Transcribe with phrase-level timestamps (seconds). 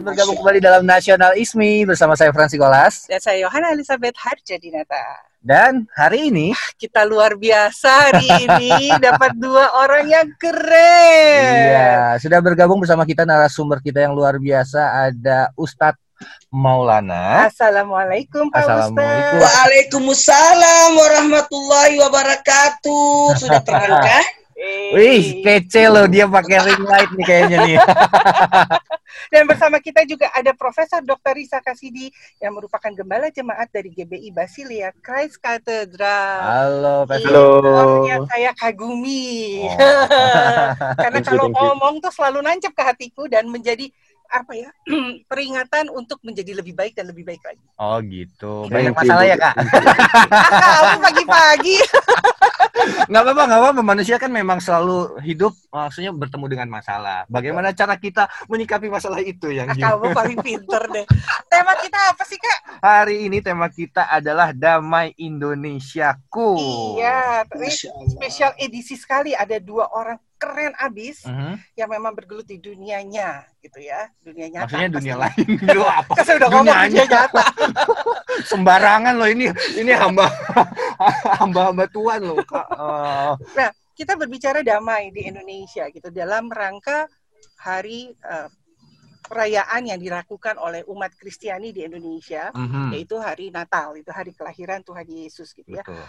[0.00, 3.04] Selamat bergabung kembali dalam Nasional Ismi bersama saya Francis Golas.
[3.04, 5.28] Dan saya Yohana Elizabeth Harjadinata.
[5.44, 11.52] Dan hari ini Kita luar biasa hari ini dapat dua orang yang keren.
[11.52, 16.00] Iya, sudah bergabung bersama kita narasumber kita yang luar biasa ada Ustadz
[16.48, 17.52] Maulana.
[17.52, 19.36] Assalamualaikum Pak Assalamualaikum.
[19.36, 19.52] Ustaz.
[19.52, 23.36] Waalaikumsalam warahmatullahi wabarakatuh.
[23.36, 24.39] Sudah terangkat?
[24.92, 27.76] Wih, kece loh dia pakai ring light nih kayaknya nih.
[29.32, 31.38] Dan bersama kita juga ada Profesor Dr.
[31.38, 36.40] Risa Kasidi yang merupakan gembala jemaat dari GBI Basilia Christ Cathedral.
[36.44, 37.24] Halo, Pak.
[37.24, 37.46] Halo.
[37.64, 39.64] orangnya saya kagumi.
[39.64, 39.76] Oh.
[41.04, 43.88] Karena kalau ngomong tuh selalu nancep ke hatiku dan menjadi
[44.30, 44.70] apa ya
[45.30, 47.64] peringatan untuk menjadi lebih baik dan lebih baik lagi.
[47.76, 48.70] Oh gitu.
[48.70, 49.54] Banyak masalah ya kak?
[50.30, 51.76] Kamu pagi-pagi.
[53.10, 53.82] Nggak apa-apa, nggak apa-apa.
[53.84, 57.28] Manusia kan memang selalu hidup maksudnya bertemu dengan masalah.
[57.28, 59.98] Bagaimana cara kita menyikapi masalah itu yang gimana?
[59.98, 61.06] kamu paling pinter deh.
[61.50, 62.80] Tema kita apa sih kak?
[62.80, 66.50] Hari ini tema kita adalah Damai Indonesiaku.
[66.96, 67.44] Iya,
[68.08, 71.60] spesial edisi sekali ada dua orang keren abis Mhm.
[71.76, 74.64] yang memang bergelut di dunianya gitu ya, dunia nyata.
[74.64, 76.12] Maksudnya dunia lain gitu apa?
[76.16, 77.22] Kan saya udah ngomong dunia nyata.
[78.50, 79.46] Sembarangan loh ini
[79.76, 80.26] ini hamba
[81.40, 82.66] hamba hamba Tuhan loh kak.
[83.60, 87.04] Eh, Kita berbicara damai di Indonesia gitu dalam rangka
[87.60, 88.48] hari eh,
[89.30, 92.90] perayaan yang dilakukan oleh umat Kristiani di Indonesia mhm.
[92.90, 95.86] yaitu hari Natal, itu hari kelahiran Tuhan Yesus gitu ya.
[95.86, 96.02] Betul.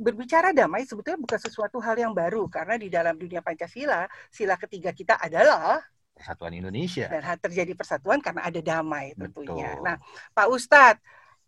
[0.00, 4.96] berbicara damai sebetulnya bukan sesuatu hal yang baru karena di dalam dunia Pancasila sila ketiga
[4.96, 5.84] kita adalah
[6.16, 7.12] Persatuan Indonesia.
[7.12, 9.76] dan terjadi persatuan karena ada damai tentunya.
[9.76, 9.84] Betul.
[9.84, 9.96] Nah,
[10.32, 11.04] Pak Ustadz,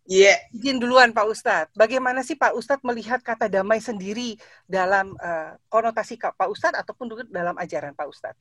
[0.08, 5.52] Iya, izin duluan Pak Ustadz, bagaimana sih Pak Ustadz melihat kata damai sendiri dalam eh,
[5.68, 8.40] konotasi Pak Ustadz ataupun dalam ajaran Pak Ustadz?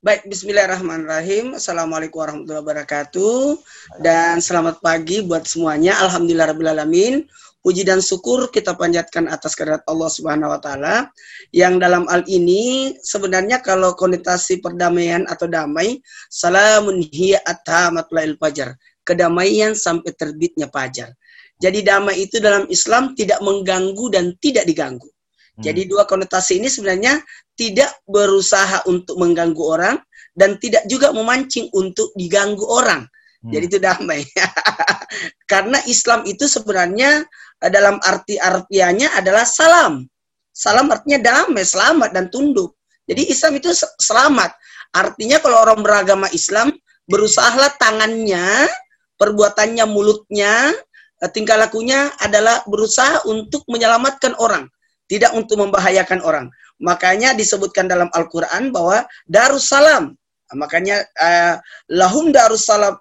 [0.00, 0.32] Baik.
[0.32, 1.60] Bismillahirrahmanirrahim.
[1.60, 3.60] Assalamualaikum warahmatullahi wabarakatuh.
[4.00, 6.00] Dan selamat pagi buat semuanya.
[6.08, 7.28] Alhamdulillahirobbilalamin.
[7.60, 11.12] Puji dan syukur kita panjatkan atas kehadirat Allah Subhanahu wa taala
[11.52, 16.00] yang dalam hal ini sebenarnya kalau konotasi perdamaian atau damai
[16.32, 21.12] salamun hiya atamatul fajar kedamaian sampai terbitnya fajar.
[21.60, 25.12] Jadi damai itu dalam Islam tidak mengganggu dan tidak diganggu.
[25.60, 25.60] Hmm.
[25.60, 27.20] Jadi dua konotasi ini sebenarnya
[27.60, 30.00] tidak berusaha untuk mengganggu orang
[30.32, 33.04] dan tidak juga memancing untuk diganggu orang.
[33.44, 33.52] Hmm.
[33.52, 34.24] Jadi itu damai.
[35.50, 37.20] Karena Islam itu sebenarnya
[37.60, 40.08] eh, dalam arti artiannya adalah salam.
[40.48, 42.80] Salam artinya damai, selamat dan tunduk.
[43.04, 44.56] Jadi Islam itu se- selamat.
[44.96, 46.72] Artinya kalau orang beragama Islam
[47.04, 48.64] berusahalah tangannya,
[49.20, 50.72] perbuatannya, mulutnya,
[51.20, 54.72] eh, tingkah lakunya adalah berusaha untuk menyelamatkan orang,
[55.12, 56.48] tidak untuk membahayakan orang.
[56.80, 60.16] Makanya disebutkan dalam Al-Qur'an bahwa Darussalam.
[60.56, 61.54] Makanya eh,
[61.92, 62.96] lahum Darussalam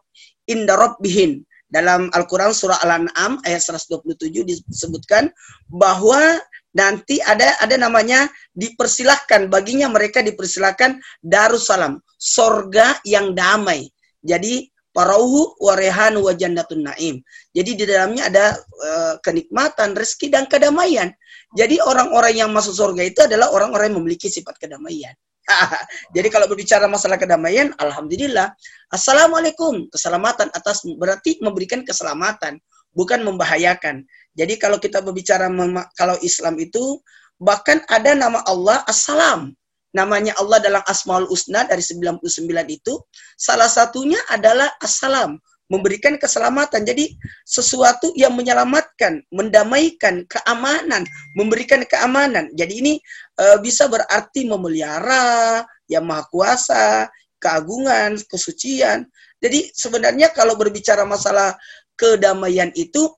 [0.49, 1.45] inda rabbihim.
[1.69, 5.29] Dalam Al-Quran surah Al-An'am ayat 127 disebutkan
[5.69, 6.41] bahwa
[6.73, 8.25] nanti ada ada namanya
[8.57, 13.85] dipersilahkan baginya mereka dipersilahkan Darussalam, sorga yang damai.
[14.25, 14.65] Jadi
[14.99, 17.23] parauhu warehan wa jannatun naim.
[17.55, 21.07] Jadi di dalamnya ada eh, kenikmatan, rezeki dan kedamaian.
[21.55, 25.15] Jadi orang-orang yang masuk surga itu adalah orang-orang yang memiliki sifat kedamaian.
[26.15, 28.51] Jadi kalau berbicara masalah kedamaian, alhamdulillah.
[28.91, 32.59] Assalamualaikum, keselamatan atas berarti memberikan keselamatan,
[32.91, 34.03] bukan membahayakan.
[34.35, 35.47] Jadi kalau kita berbicara
[35.95, 36.99] kalau Islam itu
[37.39, 39.55] bahkan ada nama Allah Assalam.
[39.89, 42.21] Namanya Allah dalam Asmaul Husna dari 99
[42.69, 42.93] itu
[43.33, 46.85] salah satunya adalah Assalam, memberikan keselamatan.
[46.85, 47.13] Jadi
[47.45, 51.05] sesuatu yang menyelamatkan, mendamaikan, keamanan,
[51.37, 52.49] memberikan keamanan.
[52.53, 52.93] Jadi ini
[53.41, 57.09] eh, bisa berarti memelihara, yang maha kuasa,
[57.41, 59.09] keagungan, kesucian.
[59.41, 61.57] Jadi sebenarnya kalau berbicara masalah
[61.97, 63.09] kedamaian itu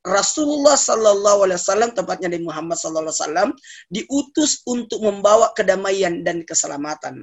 [0.00, 3.50] Rasulullah Sallallahu Alaihi Wasallam tepatnya di Muhammad Sallallahu Alaihi Wasallam
[3.92, 7.20] diutus untuk membawa kedamaian dan keselamatan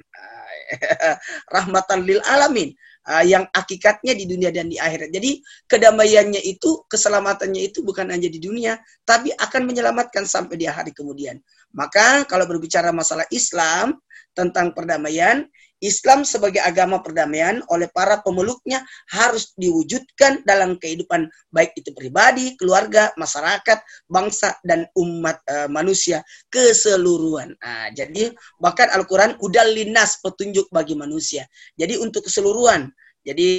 [1.55, 2.69] rahmatan lil alamin
[3.09, 5.09] ah, yang hakikatnya di dunia dan di akhirat.
[5.09, 10.93] Jadi kedamaiannya itu, keselamatannya itu bukan hanya di dunia, tapi akan menyelamatkan sampai di hari
[10.93, 11.41] kemudian.
[11.73, 13.97] Maka kalau berbicara masalah Islam
[14.37, 15.49] tentang perdamaian,
[15.83, 18.81] Islam sebagai agama perdamaian oleh para pemeluknya
[19.13, 23.77] harus diwujudkan dalam kehidupan baik itu pribadi, keluarga, masyarakat,
[24.09, 27.53] bangsa dan umat eh, manusia keseluruhan.
[27.61, 31.45] Nah, jadi bahkan Al-Qur'an udah linas petunjuk bagi manusia.
[31.77, 32.89] Jadi untuk keseluruhan.
[33.21, 33.49] Jadi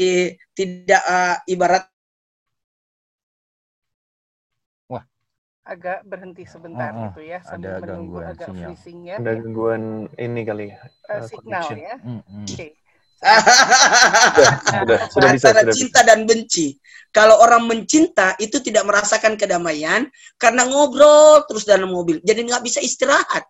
[0.57, 1.87] tidak eh, ibarat
[5.69, 8.69] Agak berhenti sebentar oh, gitu ya ada sambil menunggu gangguan agak sinyal.
[8.73, 9.17] freezing ya.
[9.21, 9.83] Ada gangguan
[10.17, 10.79] ini kali ya.
[10.89, 11.77] Eh, signal connection.
[11.77, 11.97] ya.
[12.49, 12.67] Oke.
[14.79, 16.09] sudah, sudah bisa, antara sudah cinta bisa.
[16.09, 16.67] dan benci.
[17.13, 20.09] Kalau orang mencinta itu tidak merasakan kedamaian
[20.41, 23.45] karena ngobrol terus dalam mobil, jadi nggak bisa istirahat.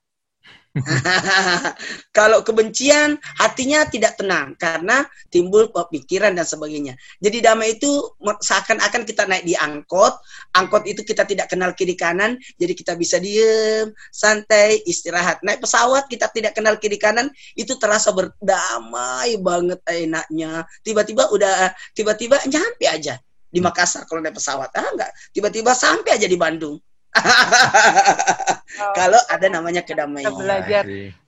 [2.19, 6.94] Kalau kebencian, hatinya tidak tenang karena timbul pikiran dan sebagainya.
[7.22, 7.90] Jadi damai itu
[8.20, 10.19] seakan-akan kita naik di angkot,
[10.56, 15.40] angkot itu kita tidak kenal kiri kanan, jadi kita bisa diem, santai, istirahat.
[15.46, 20.66] Naik pesawat kita tidak kenal kiri kanan, itu terasa berdamai banget enaknya.
[20.82, 24.70] Tiba-tiba udah tiba-tiba nyampe aja di Makassar kalau naik pesawat.
[24.76, 26.76] Ah enggak, tiba-tiba sampai aja di Bandung.
[28.76, 30.28] Kalau ada namanya kedamaian.
[30.28, 30.82] Kita belajar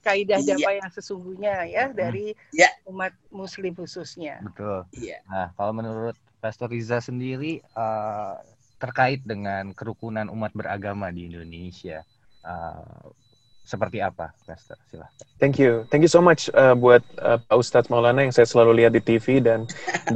[0.05, 0.47] kaidah iya.
[0.53, 2.69] damai yang sesungguhnya ya dari ya.
[2.85, 4.37] umat muslim khususnya.
[4.45, 4.85] Betul.
[4.93, 5.25] Iya.
[5.25, 8.37] Nah, kalau menurut Pastor Riza sendiri uh,
[8.77, 12.05] terkait dengan kerukunan umat beragama di Indonesia,
[12.45, 13.09] uh,
[13.61, 14.75] seperti apa, Pastor?
[14.89, 15.25] Silahkan.
[15.37, 18.83] Thank you, thank you so much uh, buat uh, Pak Ustadz Maulana yang saya selalu
[18.83, 19.65] lihat di TV dan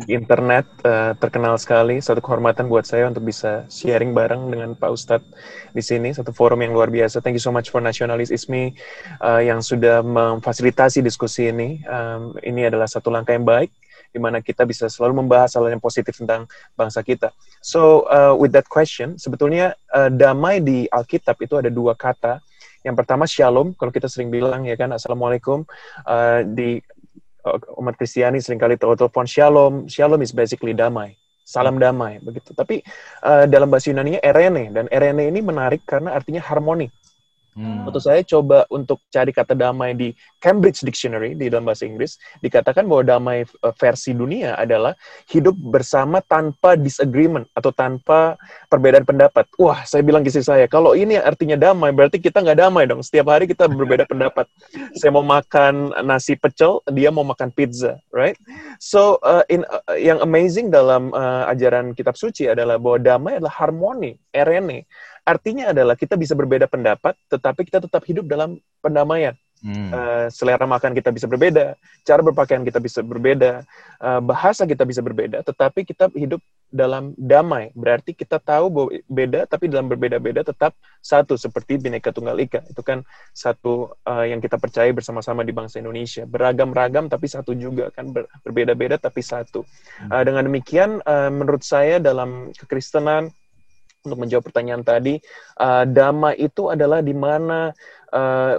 [0.06, 1.98] di internet uh, terkenal sekali.
[2.02, 5.30] Satu kehormatan buat saya untuk bisa sharing bareng dengan Pak Ustadz
[5.74, 6.14] di sini.
[6.14, 7.22] Satu forum yang luar biasa.
[7.22, 8.76] Thank you so much for Nasionalis ISMI
[9.22, 11.82] uh, yang sudah memfasilitasi diskusi ini.
[11.90, 13.74] Um, ini adalah satu langkah yang baik
[14.16, 16.48] di mana kita bisa selalu membahas hal yang positif tentang
[16.80, 17.36] bangsa kita.
[17.60, 22.40] So, uh, with that question, sebetulnya uh, damai di Alkitab itu ada dua kata
[22.86, 25.66] yang pertama shalom, kalau kita sering bilang ya kan assalamualaikum
[26.06, 26.78] uh, di
[27.42, 29.90] uh, umat Kristiani sering kali telepon shalom.
[29.90, 31.18] Shalom is basically damai.
[31.46, 32.54] Salam damai begitu.
[32.54, 32.86] Tapi
[33.26, 36.90] uh, dalam bahasa Yunani erene dan erene ini menarik karena artinya harmoni.
[37.56, 37.88] Hmm.
[37.88, 40.12] Waktu saya coba untuk cari kata damai di
[40.44, 44.92] Cambridge Dictionary di dalam bahasa Inggris, dikatakan bahwa damai eh, versi dunia adalah
[45.32, 48.36] hidup bersama tanpa disagreement atau tanpa
[48.68, 49.48] perbedaan pendapat.
[49.56, 53.00] Wah, saya bilang ke saya, kalau ini artinya damai, berarti kita nggak damai dong.
[53.00, 54.52] Setiap hari kita berbeda pendapat.
[55.00, 58.36] Saya mau makan nasi pecel, dia mau makan pizza, right?
[58.84, 63.56] So, uh, in, uh, yang amazing dalam uh, ajaran kitab suci adalah bahwa damai adalah
[63.64, 64.84] harmoni, erene
[65.26, 69.34] Artinya adalah kita bisa berbeda pendapat, tetapi kita tetap hidup dalam pendamaian.
[69.66, 69.90] Hmm.
[69.90, 71.74] Uh, selera makan kita bisa berbeda,
[72.06, 73.66] cara berpakaian kita bisa berbeda,
[73.98, 76.38] uh, bahasa kita bisa berbeda, tetapi kita hidup
[76.70, 77.74] dalam damai.
[77.74, 82.62] Berarti kita tahu bahwa beda, tapi dalam berbeda-beda tetap satu, seperti Bhinneka Tunggal Ika.
[82.70, 83.02] Itu kan
[83.34, 86.30] satu uh, yang kita percaya bersama-sama di bangsa Indonesia.
[86.30, 89.66] Beragam-ragam, tapi satu juga kan ber berbeda-beda, tapi satu.
[90.12, 93.34] Uh, dengan demikian, uh, menurut saya dalam kekristenan
[94.06, 95.18] untuk menjawab pertanyaan tadi,
[95.58, 97.74] uh, dhamma itu adalah di mana
[98.14, 98.56] uh,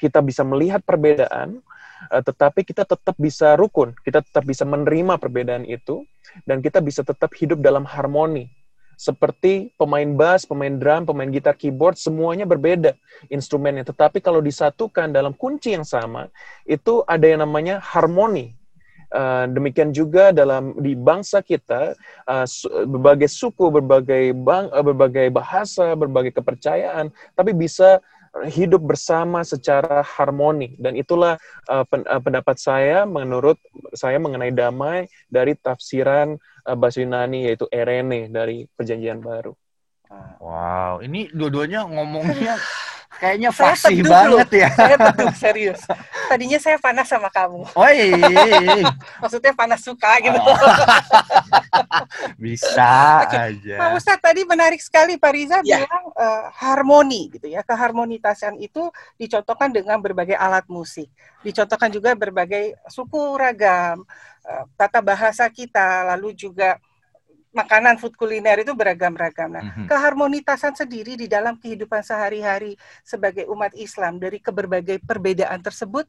[0.00, 1.60] kita bisa melihat perbedaan,
[2.08, 6.02] uh, tetapi kita tetap bisa rukun, kita tetap bisa menerima perbedaan itu,
[6.48, 8.48] dan kita bisa tetap hidup dalam harmoni.
[8.96, 12.96] Seperti pemain bass, pemain drum, pemain gitar, keyboard, semuanya berbeda
[13.28, 13.84] instrumennya.
[13.84, 16.32] Tetapi kalau disatukan dalam kunci yang sama,
[16.64, 18.56] itu ada yang namanya harmoni
[19.16, 21.96] Uh, demikian juga dalam di bangsa kita
[22.28, 28.04] uh, su berbagai suku, berbagai bang, uh, berbagai bahasa, berbagai kepercayaan, tapi bisa
[28.44, 31.40] hidup bersama secara harmoni dan itulah
[31.72, 33.56] uh, pen, uh, pendapat saya menurut
[33.96, 36.36] saya mengenai damai dari tafsiran
[36.68, 39.56] uh, bahasa Yunani yaitu erene dari Perjanjian Baru.
[40.38, 42.60] Wow, ini dua-duanya ngomongnya
[43.16, 44.60] Kayaknya fasih banget loh.
[44.60, 44.68] ya.
[44.76, 45.80] Saya teduh serius.
[46.28, 47.64] Tadinya saya panas sama kamu.
[47.72, 48.12] Oh iya.
[49.24, 50.36] Maksudnya panas suka gitu.
[50.36, 50.56] Oh.
[52.42, 53.36] Bisa Oke.
[53.56, 53.76] aja.
[53.80, 55.84] Pak Ustadz tadi menarik sekali Pak Riza ya.
[55.84, 57.64] bilang uh, harmoni gitu ya.
[57.64, 61.08] Keharmonitasan itu dicontohkan dengan berbagai alat musik.
[61.40, 64.04] Dicontohkan juga berbagai suku ragam,
[64.44, 66.76] uh, tata bahasa kita, lalu juga
[67.56, 69.56] makanan food kuliner itu beragam-ragam.
[69.56, 69.86] Nah, mm-hmm.
[69.88, 76.04] keharmonitasan sendiri di dalam kehidupan sehari-hari sebagai umat Islam dari keberbagai perbedaan tersebut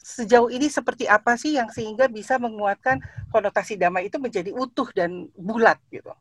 [0.00, 5.28] sejauh ini seperti apa sih yang sehingga bisa menguatkan konotasi damai itu menjadi utuh dan
[5.36, 6.12] bulat gitu.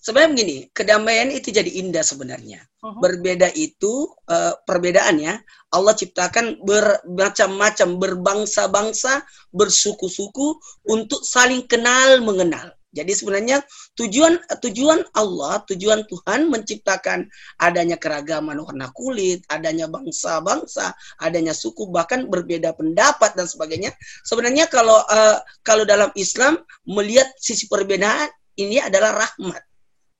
[0.00, 2.64] Sebenarnya begini, kedamaian itu jadi indah sebenarnya.
[2.80, 3.04] Uh-huh.
[3.04, 5.44] Berbeda itu uh, perbedaannya
[5.76, 9.20] Allah ciptakan bermacam-macam, berbangsa-bangsa,
[9.52, 10.56] bersuku-suku
[10.88, 12.79] untuk saling kenal mengenal.
[12.90, 13.62] Jadi sebenarnya
[13.94, 17.22] tujuan tujuan Allah, tujuan Tuhan menciptakan
[17.62, 20.90] adanya keragaman warna kulit, adanya bangsa-bangsa,
[21.22, 23.94] adanya suku, bahkan berbeda pendapat dan sebagainya.
[24.26, 28.26] Sebenarnya kalau uh, kalau dalam Islam melihat sisi perbedaan
[28.58, 29.62] ini adalah rahmat.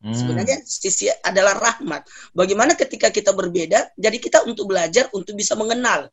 [0.00, 0.16] Hmm.
[0.16, 2.06] Sebenarnya sisi adalah rahmat.
[2.32, 6.08] Bagaimana ketika kita berbeda, jadi kita untuk belajar untuk bisa mengenal.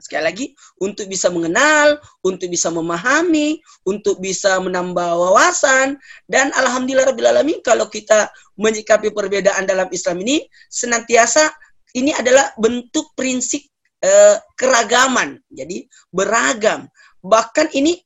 [0.00, 0.46] Sekali lagi,
[0.80, 7.86] untuk bisa mengenal, untuk bisa memahami, untuk bisa menambah wawasan, dan Alhamdulillah Rabbil Alamin, kalau
[7.86, 10.42] kita menyikapi perbedaan dalam Islam ini,
[10.72, 11.52] senantiasa
[11.94, 13.60] ini adalah bentuk prinsip
[14.02, 15.38] eh, keragaman.
[15.52, 16.88] Jadi beragam.
[17.20, 18.00] Bahkan ini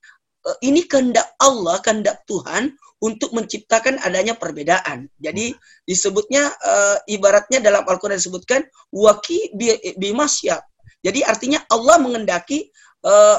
[0.45, 2.75] eh, ini kehendak Allah, kehendak Tuhan
[3.05, 5.13] untuk menciptakan adanya perbedaan.
[5.21, 5.53] Jadi
[5.85, 9.53] disebutnya uh, ibaratnya dalam Al-Qur'an disebutkan waki
[10.01, 10.57] bimasya.
[11.05, 12.73] Jadi artinya Allah mengendaki
[13.05, 13.39] uh,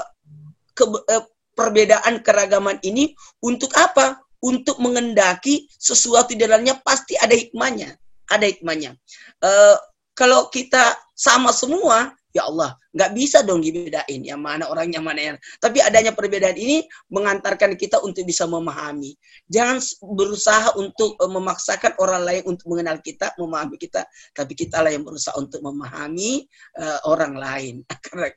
[0.77, 1.25] ke, uh,
[1.57, 4.21] perbedaan keragaman ini untuk apa?
[4.45, 7.97] Untuk mengendaki sesuatu di dalamnya pasti ada hikmahnya,
[8.29, 8.93] ada hikmahnya.
[9.41, 9.75] Uh,
[10.13, 15.37] kalau kita sama semua, ya Allah, nggak bisa dong dibedain yang mana orangnya mana yang.
[15.63, 19.15] Tapi adanya perbedaan ini mengantarkan kita untuk bisa memahami.
[19.47, 24.03] Jangan berusaha untuk uh, memaksakan orang lain untuk mengenal kita, memahami kita,
[24.35, 26.43] tapi kita lah yang berusaha untuk memahami
[26.75, 27.75] uh, orang lain.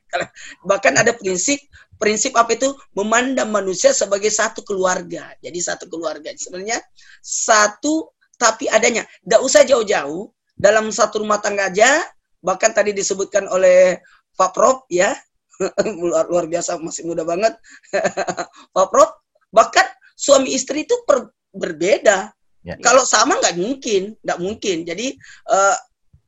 [0.69, 1.59] Bahkan ada prinsip
[1.99, 5.35] prinsip apa itu memandang manusia sebagai satu keluarga.
[5.43, 6.31] Jadi satu keluarga.
[6.31, 6.79] Sebenarnya
[7.19, 9.03] satu tapi adanya.
[9.19, 11.99] Tidak usah jauh-jauh dalam satu rumah tangga aja
[12.39, 13.99] bahkan tadi disebutkan oleh
[14.35, 15.15] Pak Prof ya.
[15.99, 17.51] Luar, luar biasa masih muda banget.
[18.75, 19.11] Pak Prof
[19.51, 19.83] bahkan
[20.15, 22.31] suami istri itu per, berbeda.
[22.59, 22.75] Ya.
[22.83, 24.77] kalau sama nggak mungkin nggak mungkin.
[24.83, 25.15] Jadi
[25.47, 25.75] uh,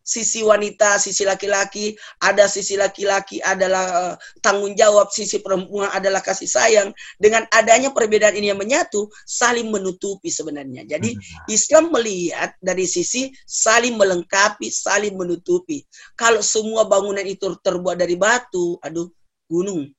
[0.02, 6.50] sisi wanita, sisi laki-laki, ada sisi laki-laki adalah uh, tanggung jawab, sisi perempuan adalah kasih
[6.50, 6.90] sayang.
[7.18, 10.84] Dengan adanya perbedaan ini yang menyatu, saling menutupi sebenarnya.
[10.86, 11.14] Jadi.
[11.50, 15.84] Islam melihat dari sisi saling melengkapi, saling menutupi.
[16.18, 19.10] Kalau semua bangunan itu terbuat dari batu, aduh
[19.50, 19.90] gunung.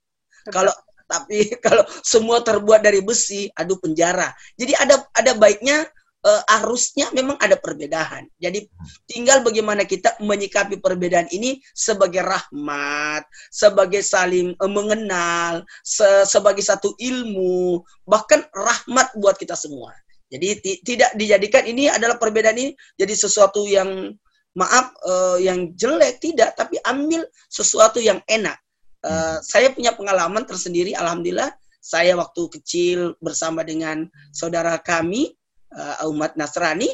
[0.48, 0.72] Kalau
[1.06, 4.32] tapi kalau semua terbuat dari besi, aduh penjara.
[4.56, 5.84] Jadi ada ada baiknya
[6.26, 8.30] uh, harusnya memang ada perbedaan.
[8.38, 8.66] Jadi
[9.10, 16.94] tinggal bagaimana kita menyikapi perbedaan ini sebagai rahmat, sebagai saling uh, mengenal, se sebagai satu
[16.98, 19.92] ilmu, bahkan rahmat buat kita semua.
[20.32, 24.16] Jadi tidak dijadikan ini adalah perbedaan ini jadi sesuatu yang
[24.56, 28.56] maaf uh, yang jelek tidak, tapi ambil sesuatu yang enak.
[29.02, 31.52] Uh, saya punya pengalaman tersendiri, alhamdulillah.
[31.82, 35.34] Saya waktu kecil bersama dengan saudara kami,
[35.76, 36.88] uh, umat Nasrani,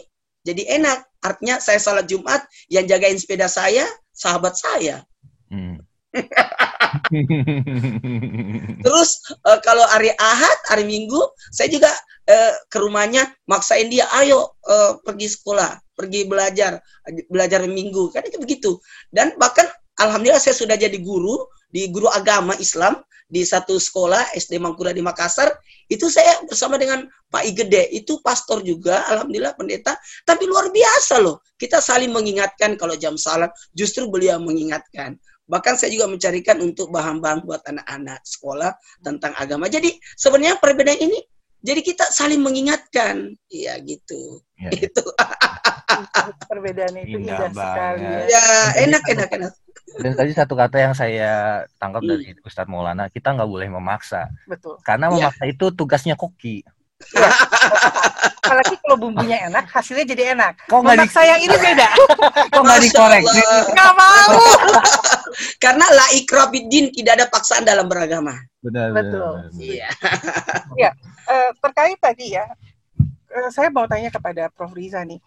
[0.47, 1.04] jadi enak.
[1.18, 5.02] Artinya saya salat Jumat, yang jagain sepeda saya, sahabat saya.
[5.50, 5.82] Hmm.
[8.85, 9.11] Terus
[9.44, 11.20] uh, kalau hari Ahad, hari Minggu,
[11.52, 11.90] saya juga
[12.28, 16.78] uh, ke rumahnya maksain dia, ayo uh, pergi sekolah, pergi belajar,
[17.28, 18.78] belajar minggu, kan itu begitu.
[19.11, 19.66] Dan bahkan
[19.99, 25.04] alhamdulillah saya sudah jadi guru di guru agama Islam di satu sekolah SD Mangkuda di
[25.04, 25.52] Makassar
[25.88, 29.97] itu saya bersama dengan Pak Igede itu pastor juga alhamdulillah pendeta.
[30.25, 35.16] Tapi luar biasa loh kita saling mengingatkan kalau jam salat justru beliau mengingatkan.
[35.49, 39.64] Bahkan saya juga mencarikan untuk bahan-bahan buat anak-anak sekolah tentang agama.
[39.73, 41.18] Jadi sebenarnya perbedaan ini
[41.59, 43.35] jadi kita saling mengingatkan.
[43.50, 44.45] Iya gitu.
[44.61, 44.71] Ya.
[44.76, 45.02] itu.
[46.47, 48.04] Perbedaan itu indah, indah sekali.
[48.04, 48.45] ya, ya
[48.87, 49.52] enak enak enak
[49.97, 52.11] dan tadi satu kata yang saya tangkap hmm.
[52.12, 54.28] dari Ustadz Maulana, kita nggak boleh memaksa.
[54.45, 54.76] Betul.
[54.85, 55.33] Karena iya.
[55.33, 55.50] memaksa ya.
[55.57, 56.62] itu tugasnya koki.
[56.62, 56.71] Ya.
[58.49, 60.66] Apalagi kalau bumbunya enak, hasilnya jadi enak.
[60.66, 61.09] Kok nggak di...
[61.12, 61.88] saya ini beda.
[62.54, 63.23] Kok nggak dikorek?
[63.76, 64.40] Nggak mau.
[65.62, 68.35] Karena la ikrabidin tidak ada paksaan dalam beragama.
[68.64, 68.97] Benar.
[68.97, 69.52] Betul.
[69.61, 69.88] Iya.
[70.80, 70.90] ya,
[71.28, 72.49] uh, terkait tadi ya,
[73.37, 75.21] uh, saya mau tanya kepada Prof Riza nih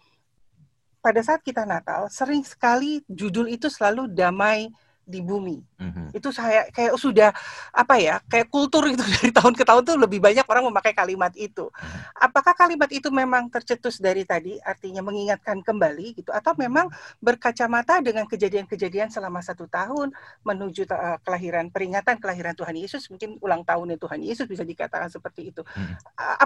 [1.02, 4.70] pada saat kita Natal sering sekali judul itu selalu damai
[5.02, 5.58] di bumi.
[5.58, 6.06] Mm-hmm.
[6.14, 7.34] Itu saya kayak sudah
[7.74, 11.34] apa ya, kayak kultur itu dari tahun ke tahun tuh lebih banyak orang memakai kalimat
[11.34, 11.68] itu.
[11.68, 12.22] Mm-hmm.
[12.22, 16.86] Apakah kalimat itu memang tercetus dari tadi, artinya mengingatkan kembali gitu, atau memang
[17.18, 20.14] berkacamata dengan kejadian-kejadian selama satu tahun
[20.46, 25.50] menuju uh, kelahiran, peringatan kelahiran Tuhan Yesus, mungkin ulang tahunnya Tuhan Yesus bisa dikatakan seperti
[25.50, 25.66] itu.
[25.66, 25.96] Mm-hmm.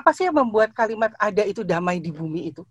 [0.00, 2.64] Apa sih yang membuat kalimat ada itu damai di bumi itu?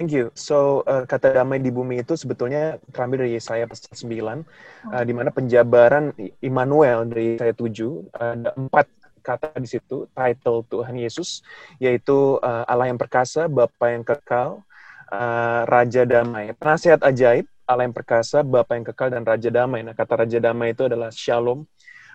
[0.00, 0.32] Thank you.
[0.32, 4.40] So, uh, kata damai di bumi itu sebetulnya terambil dari Yesaya pasal 9,
[4.88, 8.88] uh, di mana penjabaran Immanuel dari Yesaya 7, ada empat
[9.20, 11.44] kata di situ, title Tuhan Yesus,
[11.76, 14.64] yaitu uh, Allah yang perkasa, Bapa yang kekal,
[15.12, 16.56] uh, Raja Damai.
[16.56, 19.84] Penasihat ajaib, Allah yang perkasa, Bapa yang kekal, dan Raja Damai.
[19.84, 21.68] Nah, kata Raja Damai itu adalah Shalom,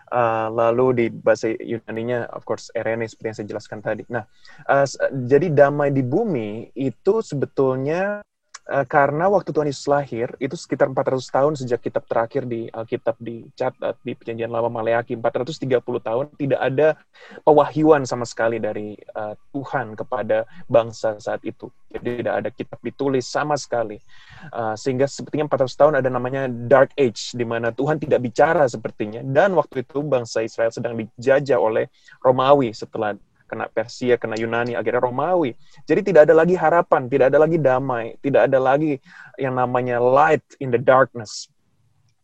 [0.06, 4.04] Uh, lalu di bahasa Yunani-nya, of course, Erene seperti yang saya jelaskan tadi.
[4.06, 4.24] Nah,
[4.70, 4.86] uh,
[5.26, 8.22] jadi damai di bumi itu sebetulnya
[8.66, 13.14] Uh, karena waktu Tuhan Yesus lahir itu sekitar 400 tahun sejak kitab terakhir di Alkitab
[13.22, 16.98] dicatat di Perjanjian Lama Maleaki 430 tahun tidak ada
[17.46, 21.70] pewahyuan sama sekali dari uh, Tuhan kepada bangsa saat itu.
[21.94, 24.02] Jadi tidak ada kitab ditulis sama sekali.
[24.50, 29.22] Uh, sehingga sepertinya 400 tahun ada namanya dark age di mana Tuhan tidak bicara sepertinya
[29.22, 31.86] dan waktu itu bangsa Israel sedang dijajah oleh
[32.22, 33.14] Romawi setelah
[33.46, 35.54] kena Persia, kena Yunani, akhirnya Romawi.
[35.86, 38.98] Jadi tidak ada lagi harapan, tidak ada lagi damai, tidak ada lagi
[39.38, 41.50] yang namanya light in the darkness.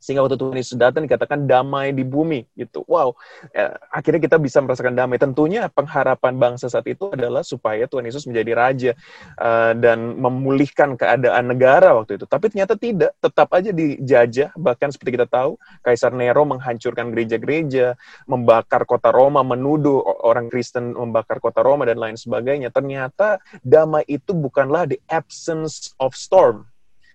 [0.02, 2.82] Sehingga waktu Tuhan Yesus datang dikatakan damai di bumi gitu.
[2.90, 3.14] Wow,
[3.54, 5.22] ya, akhirnya kita bisa merasakan damai.
[5.22, 8.92] Tentunya pengharapan bangsa saat itu adalah supaya Tuhan Yesus menjadi raja
[9.38, 12.26] uh, dan memulihkan keadaan negara waktu itu.
[12.26, 14.50] Tapi ternyata tidak, tetap aja dijajah.
[14.58, 17.94] Bahkan seperti kita tahu, Kaisar Nero menghancurkan gereja-gereja,
[18.26, 22.74] membakar kota Roma, menuduh orang Kristen membakar kota Roma dan lain sebagainya.
[22.74, 26.71] Ternyata damai itu bukanlah the absence of storm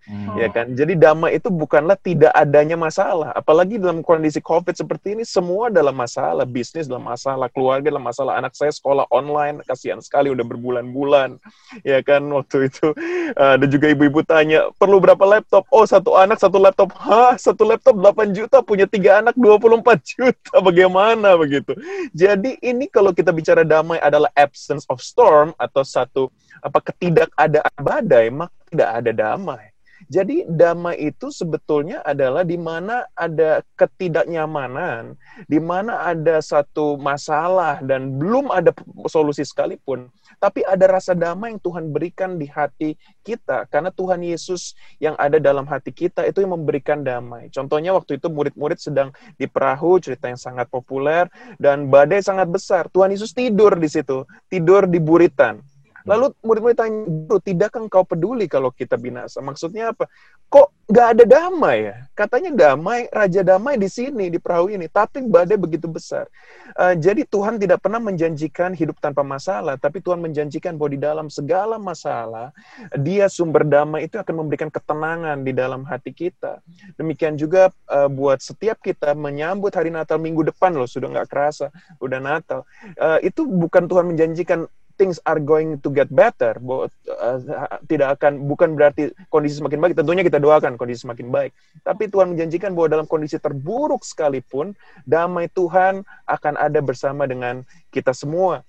[0.06, 0.38] Hmm.
[0.38, 0.70] Ya kan?
[0.70, 3.34] Jadi damai itu bukanlah tidak adanya masalah.
[3.34, 8.38] Apalagi dalam kondisi Covid seperti ini semua dalam masalah, bisnis dalam masalah, keluarga dalam masalah,
[8.38, 11.42] anak saya sekolah online, kasihan sekali udah berbulan-bulan.
[11.82, 12.94] Ya kan waktu itu
[13.34, 16.94] ada juga ibu-ibu tanya, "Perlu berapa laptop?" Oh, satu anak satu laptop.
[16.94, 20.54] Hah, satu laptop 8 juta, punya tiga anak 24 juta.
[20.66, 21.74] Bagaimana begitu?
[22.14, 26.30] Jadi ini kalau kita bicara damai adalah absence of storm atau satu
[26.62, 29.75] apa ketidakadaan badai, maka tidak ada damai.
[30.06, 35.18] Jadi damai itu sebetulnya adalah di mana ada ketidaknyamanan,
[35.50, 38.70] di mana ada satu masalah dan belum ada
[39.10, 40.06] solusi sekalipun,
[40.38, 42.94] tapi ada rasa damai yang Tuhan berikan di hati
[43.26, 47.50] kita karena Tuhan Yesus yang ada dalam hati kita itu yang memberikan damai.
[47.50, 51.26] Contohnya waktu itu murid-murid sedang di perahu, cerita yang sangat populer
[51.58, 52.86] dan badai sangat besar.
[52.94, 55.58] Tuhan Yesus tidur di situ, tidur di buritan
[56.06, 59.42] Lalu murid-murid tanya, Guru, tidakkah engkau peduli kalau kita binasa?
[59.42, 60.06] Maksudnya apa?
[60.46, 61.96] Kok nggak ada damai ya?
[62.14, 64.86] Katanya damai, Raja damai di sini, di perahu ini.
[64.86, 66.30] Tapi badai begitu besar.
[66.78, 69.74] Uh, jadi Tuhan tidak pernah menjanjikan hidup tanpa masalah.
[69.74, 72.54] Tapi Tuhan menjanjikan bahwa di dalam segala masalah,
[72.94, 76.62] dia sumber damai itu akan memberikan ketenangan di dalam hati kita.
[76.94, 81.74] Demikian juga uh, buat setiap kita menyambut hari Natal minggu depan loh, sudah nggak kerasa,
[81.98, 82.62] udah Natal.
[82.94, 87.38] Uh, itu bukan Tuhan menjanjikan things are going to get better, bahwa uh,
[87.86, 89.94] tidak akan bukan berarti kondisi semakin baik.
[89.96, 91.52] Tentunya kita doakan kondisi semakin baik.
[91.84, 94.72] Tapi Tuhan menjanjikan bahwa dalam kondisi terburuk sekalipun,
[95.04, 97.62] damai Tuhan akan ada bersama dengan
[97.92, 98.64] kita semua.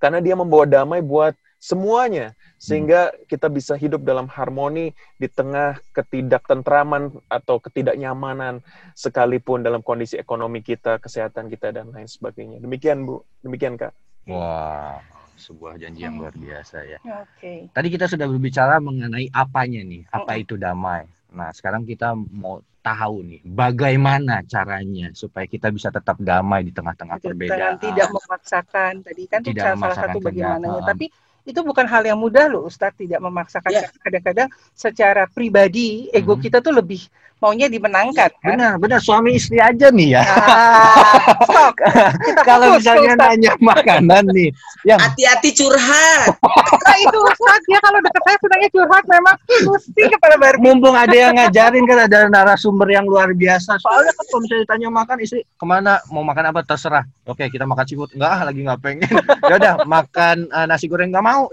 [0.00, 7.20] Karena Dia membawa damai buat semuanya sehingga kita bisa hidup dalam harmoni di tengah ketidaktentraman
[7.28, 8.64] atau ketidaknyamanan
[8.96, 12.64] sekalipun dalam kondisi ekonomi kita, kesehatan kita dan lain sebagainya.
[12.64, 13.92] Demikian Bu, demikian Kak.
[14.28, 15.00] Wah.
[15.04, 16.98] Wow sebuah janji yang luar biasa ya.
[17.00, 17.24] Oke.
[17.40, 17.58] Okay.
[17.72, 21.08] Tadi kita sudah berbicara mengenai apanya nih, apa itu damai.
[21.32, 27.20] Nah, sekarang kita mau tahu nih bagaimana caranya supaya kita bisa tetap damai di tengah-tengah
[27.20, 27.76] perbedaan.
[27.76, 29.04] Tidak memaksakan.
[29.04, 31.12] Tadi kan tidak salah satu bagaimananya, tapi
[31.48, 33.88] itu bukan hal yang mudah loh Ustadz tidak memaksakan yeah.
[34.04, 36.42] kadang-kadang secara pribadi ego hmm.
[36.44, 37.00] kita tuh lebih
[37.40, 38.48] maunya dimenangkan ya, kan?
[38.52, 41.72] benar benar suami istri aja nih ya ah,
[42.48, 44.52] kalau misalnya nanya makanan nih
[44.84, 46.36] yang hati-hati curhat
[46.98, 49.36] itu Ustadz ya kalau dekat saya senangnya curhat memang.
[49.48, 53.78] Mesti kepala baru mumpung ada yang ngajarin kan ada narasumber yang luar biasa.
[53.78, 56.02] Soalnya kan kalau misalnya ditanya makan istri ke mana?
[56.10, 56.60] Mau makan apa?
[56.66, 57.04] Terserah.
[57.28, 58.10] Oke kita makan seafood.
[58.16, 59.10] Enggak lagi nggak pengen.
[59.50, 61.50] Ya udah makan uh, nasi goreng nggak mau.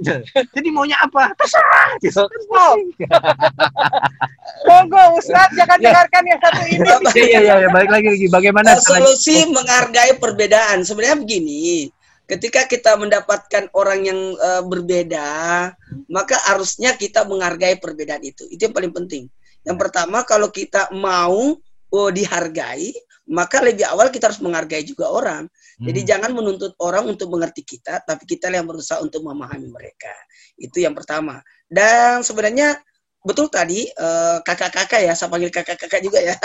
[0.54, 1.34] Jadi maunya apa?
[1.34, 1.98] Terserah.
[1.98, 2.22] Gitu
[4.68, 5.92] monggo Ustaz jangan ya.
[5.92, 6.78] dengarkan yang satu ini.
[7.28, 8.78] Iya iya ya, balik lagi bagaimana?
[8.78, 10.86] Nah, solusi menghargai perbedaan.
[10.86, 11.90] Sebenarnya begini
[12.28, 15.28] ketika kita mendapatkan orang yang uh, berbeda
[16.12, 19.32] maka harusnya kita menghargai perbedaan itu itu yang paling penting
[19.64, 21.56] yang pertama kalau kita mau
[21.92, 22.92] oh, dihargai
[23.28, 25.52] maka lebih awal kita harus menghargai juga orang.
[25.78, 26.10] Jadi hmm.
[26.10, 30.16] jangan menuntut orang untuk mengerti kita, tapi kita yang berusaha untuk memahami mereka.
[30.56, 31.44] Itu yang pertama.
[31.68, 32.80] Dan sebenarnya
[33.22, 36.36] betul tadi eh, kakak-kakak ya, saya panggil kakak-kakak juga ya.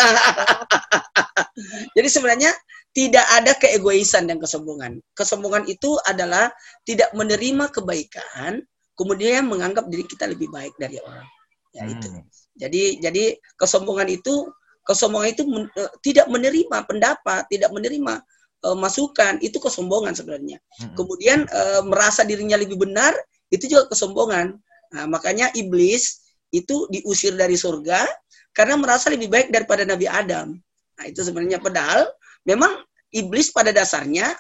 [1.97, 2.51] Jadi sebenarnya
[2.93, 5.01] tidak ada keegoisan dan kesombongan.
[5.17, 6.53] Kesombongan itu adalah
[6.85, 8.61] tidak menerima kebaikan,
[8.97, 11.25] kemudian menganggap diri kita lebih baik dari orang.
[11.73, 12.09] Ya itu.
[12.09, 12.25] Hmm.
[12.53, 13.25] Jadi jadi
[13.57, 14.45] kesombongan itu
[14.85, 18.21] kesombongan itu men, uh, tidak menerima pendapat, tidak menerima
[18.69, 20.61] uh, masukan, itu kesombongan sebenarnya.
[20.77, 20.93] Hmm.
[20.93, 23.17] Kemudian uh, merasa dirinya lebih benar,
[23.49, 24.53] itu juga kesombongan.
[24.93, 26.21] Nah, makanya iblis
[26.53, 28.05] itu diusir dari surga
[28.53, 30.53] karena merasa lebih baik daripada Nabi Adam.
[31.01, 32.05] Nah, itu sebenarnya padahal
[32.47, 34.33] memang iblis pada dasarnya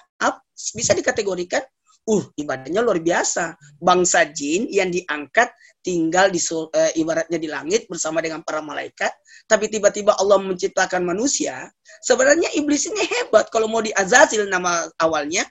[0.71, 1.63] bisa dikategorikan
[2.07, 3.55] uh ibadahnya luar biasa.
[3.79, 5.51] Bangsa jin yang diangkat
[5.83, 9.11] tinggal di uh, ibaratnya di langit bersama dengan para malaikat,
[9.51, 11.67] tapi tiba-tiba Allah menciptakan manusia.
[12.03, 15.43] Sebenarnya iblis ini hebat kalau mau di Azazil nama awalnya.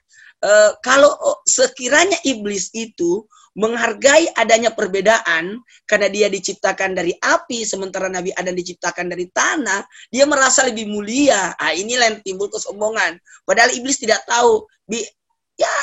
[0.41, 1.13] Uh, kalau
[1.45, 9.11] sekiranya iblis itu menghargai adanya perbedaan karena dia diciptakan dari api sementara Nabi Adam diciptakan
[9.11, 11.53] dari tanah, dia merasa lebih mulia.
[11.59, 13.19] Ah inilah yang timbul kesombongan.
[13.43, 15.03] Padahal iblis tidak tahu, bi
[15.59, 15.73] ya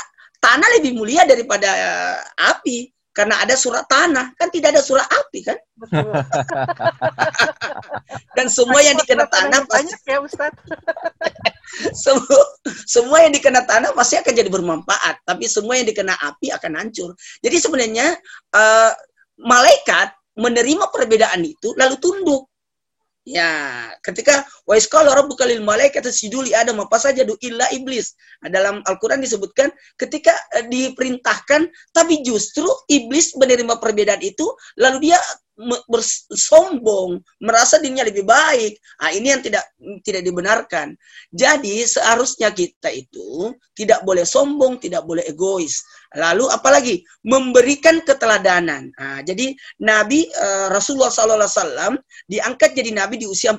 [0.41, 2.19] tanah lebih mulia daripada uh,
[2.57, 4.31] api karena ada surat tanah.
[4.39, 5.59] Kan tidak ada surat api kan?
[5.75, 6.07] Betul.
[8.39, 10.55] dan semua yang dikena tanah pasti banyak ya Ustaz.
[12.07, 12.43] semua,
[12.87, 15.27] semua yang dikena tanah pasti akan jadi bermanfaat.
[15.27, 17.19] Tapi semua yang dikena api akan hancur.
[17.43, 18.15] Jadi sebenarnya
[18.55, 18.93] eh,
[19.43, 22.47] malaikat menerima perbedaan itu lalu tunduk
[23.29, 26.09] Ya, ketika wa isqala rabbuka lil malaikati
[26.41, 28.17] li adam apa saja du illa iblis.
[28.41, 29.69] Nah, dalam Al-Qur'an disebutkan
[30.01, 34.49] ketika eh, diperintahkan tapi justru iblis menerima perbedaan itu
[34.81, 35.21] lalu dia
[35.59, 38.79] bersombong, merasa dirinya lebih baik.
[39.03, 39.67] Ah ini yang tidak
[40.07, 40.95] tidak dibenarkan.
[41.35, 45.83] Jadi seharusnya kita itu tidak boleh sombong, tidak boleh egois.
[46.15, 48.95] Lalu apalagi memberikan keteladanan.
[48.95, 51.99] Nah, jadi Nabi eh, Rasulullah SAW
[52.31, 53.59] diangkat jadi nabi di usia 40.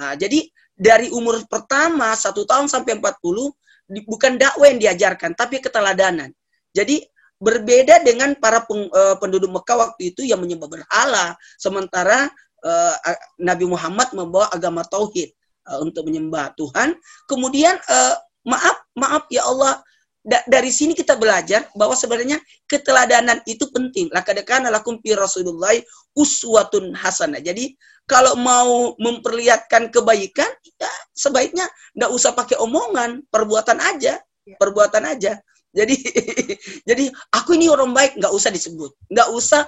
[0.00, 0.40] Nah, jadi
[0.74, 3.52] dari umur pertama satu tahun sampai 40
[3.86, 6.32] di- bukan dakwah yang diajarkan tapi keteladanan.
[6.74, 7.06] Jadi
[7.42, 12.30] berbeda dengan para peng- eh, penduduk Mekah waktu itu yang menyembah berhala sementara
[12.64, 15.28] a- Nabi Muhammad membawa agama tauhid
[15.68, 16.96] eh, untuk menyembah Tuhan.
[17.28, 18.14] Kemudian eh,
[18.48, 19.80] maaf maaf ya Allah
[20.24, 24.08] da- dari sini kita belajar bahwa sebenarnya keteladanan itu penting.
[24.08, 25.76] Laqad kana lakum fi Rasulullah
[26.16, 27.44] uswatun hasanah.
[27.44, 27.76] Jadi
[28.08, 31.64] kalau mau memperlihatkan kebaikan, ya sebaiknya
[31.96, 34.60] nggak usah pakai omongan, perbuatan aja, Ya.
[34.60, 35.40] perbuatan aja.
[35.74, 35.96] Jadi,
[36.88, 39.66] jadi aku ini orang baik nggak usah disebut, nggak usah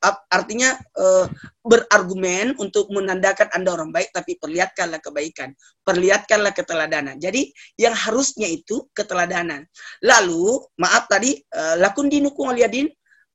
[0.00, 1.26] ap- artinya eh,
[1.60, 5.52] berargumen untuk menandakan anda orang baik, tapi perlihatkanlah kebaikan,
[5.84, 7.20] perlihatkanlah keteladanan.
[7.20, 9.68] Jadi yang harusnya itu keteladanan.
[10.00, 12.88] Lalu maaf tadi eh, lakun dinuku waliyadin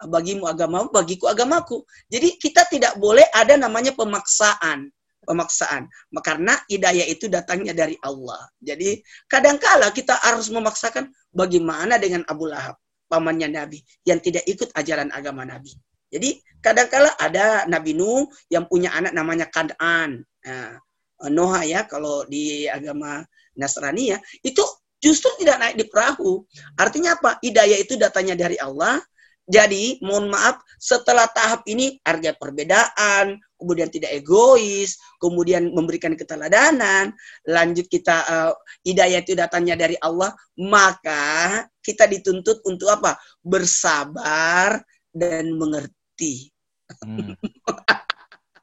[0.07, 1.83] bagimu agamamu, bagiku agamaku.
[2.07, 4.87] Jadi kita tidak boleh ada namanya pemaksaan.
[5.23, 5.87] Pemaksaan.
[6.23, 8.49] Karena hidayah itu datangnya dari Allah.
[8.63, 12.79] Jadi kadangkala kita harus memaksakan bagaimana dengan Abu Lahab,
[13.11, 15.75] pamannya Nabi, yang tidak ikut ajaran agama Nabi.
[16.09, 20.25] Jadi kadangkala ada Nabi Nuh yang punya anak namanya Kan'an.
[20.25, 20.81] Nah,
[21.29, 23.21] Noah ya kalau di agama
[23.59, 24.63] Nasrani ya, itu
[25.03, 26.47] justru tidak naik di perahu.
[26.79, 27.37] Artinya apa?
[27.43, 29.03] Hidayah itu datanya dari Allah.
[29.49, 37.09] Jadi, mohon maaf, setelah tahap ini harga perbedaan, kemudian tidak egois, kemudian memberikan keteladanan,
[37.49, 38.53] lanjut kita eh,
[38.85, 43.17] hidayah itu datangnya dari Allah, maka kita dituntut untuk apa?
[43.41, 46.53] Bersabar dan mengerti.
[47.01, 47.33] Hmm.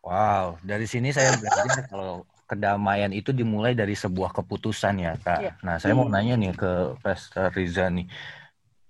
[0.06, 5.40] Wow, dari sini saya belajar kalau kedamaian itu dimulai dari sebuah keputusan ya, Kak.
[5.42, 5.52] Iya.
[5.66, 6.14] Nah, saya mau Hmm.
[6.14, 8.06] nanya nih ke Pastor Riza nih.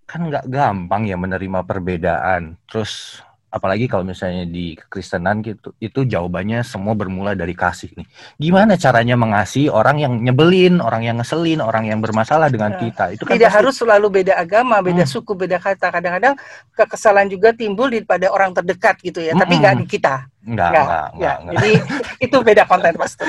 [0.06, 2.54] Kan nggak gampang ya menerima perbedaan.
[2.70, 8.06] Terus apalagi kalau misalnya di kekristenan gitu, itu jawabannya semua bermula dari kasih nih.
[8.36, 12.86] Gimana caranya mengasihi orang yang nyebelin, orang yang ngeselin, orang yang bermasalah dengan Ya.
[12.86, 13.04] kita?
[13.16, 15.10] Itu kan Tidak pasti- harus selalu beda agama, beda Hmm.
[15.10, 15.88] suku, beda kata.
[15.90, 16.34] Kadang-kadang
[16.76, 19.62] kekesalan juga timbul di pada orang terdekat gitu ya, tapi Mm-mm.
[19.64, 20.14] nggak di kita.
[20.46, 21.10] Enggak, Nggak, enggak, ya.
[21.10, 21.54] enggak, enggak.
[21.58, 21.72] Jadi
[22.22, 23.24] itu beda konten pasti.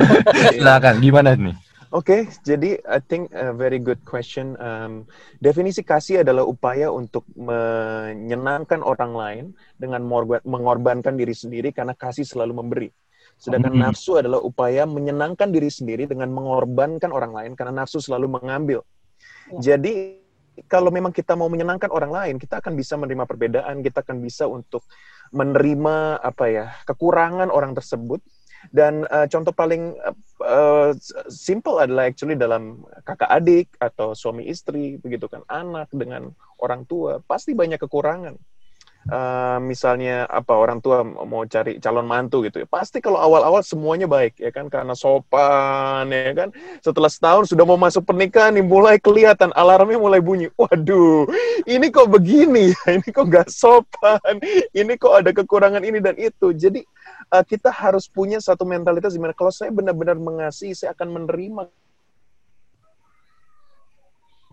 [0.54, 1.56] Silakan, gimana nih?
[1.90, 4.54] Oke, jadi I think a very good question.
[4.62, 5.10] Um,
[5.42, 10.06] definisi kasih adalah upaya untuk menyenangkan orang lain dengan
[10.46, 12.88] mengorbankan diri sendiri karena kasih selalu memberi.
[13.42, 13.90] Sedangkan Hmm.
[13.90, 18.86] nafsu adalah upaya menyenangkan diri sendiri dengan mengorbankan orang lain karena nafsu selalu mengambil.
[19.58, 20.22] Jadi
[20.70, 24.46] kalau memang kita mau menyenangkan orang lain, kita akan bisa menerima perbedaan, kita akan bisa
[24.46, 24.86] untuk
[25.34, 28.22] menerima apa ya kekurangan orang tersebut.
[28.68, 29.96] Dan uh, contoh paling
[30.44, 30.92] uh,
[31.32, 36.28] simple adalah actually dalam kakak adik atau suami istri begitu kan anak dengan
[36.60, 38.36] orang tua pasti banyak kekurangan.
[39.08, 44.04] Uh, misalnya apa orang tua mau cari calon mantu gitu ya pasti kalau awal-awal semuanya
[44.04, 46.52] baik ya kan karena sopan ya kan.
[46.84, 51.24] Setelah setahun sudah mau masuk pernikahan nih mulai kelihatan alarmnya mulai bunyi waduh
[51.64, 53.00] ini kok begini ya?
[53.00, 54.36] Ini kok nggak sopan?
[54.76, 56.52] Ini kok ada kekurangan ini dan itu.
[56.52, 56.84] Jadi
[57.30, 61.70] uh, kita harus punya satu mentalitas di mana kalau saya benar-benar mengasihi saya akan menerima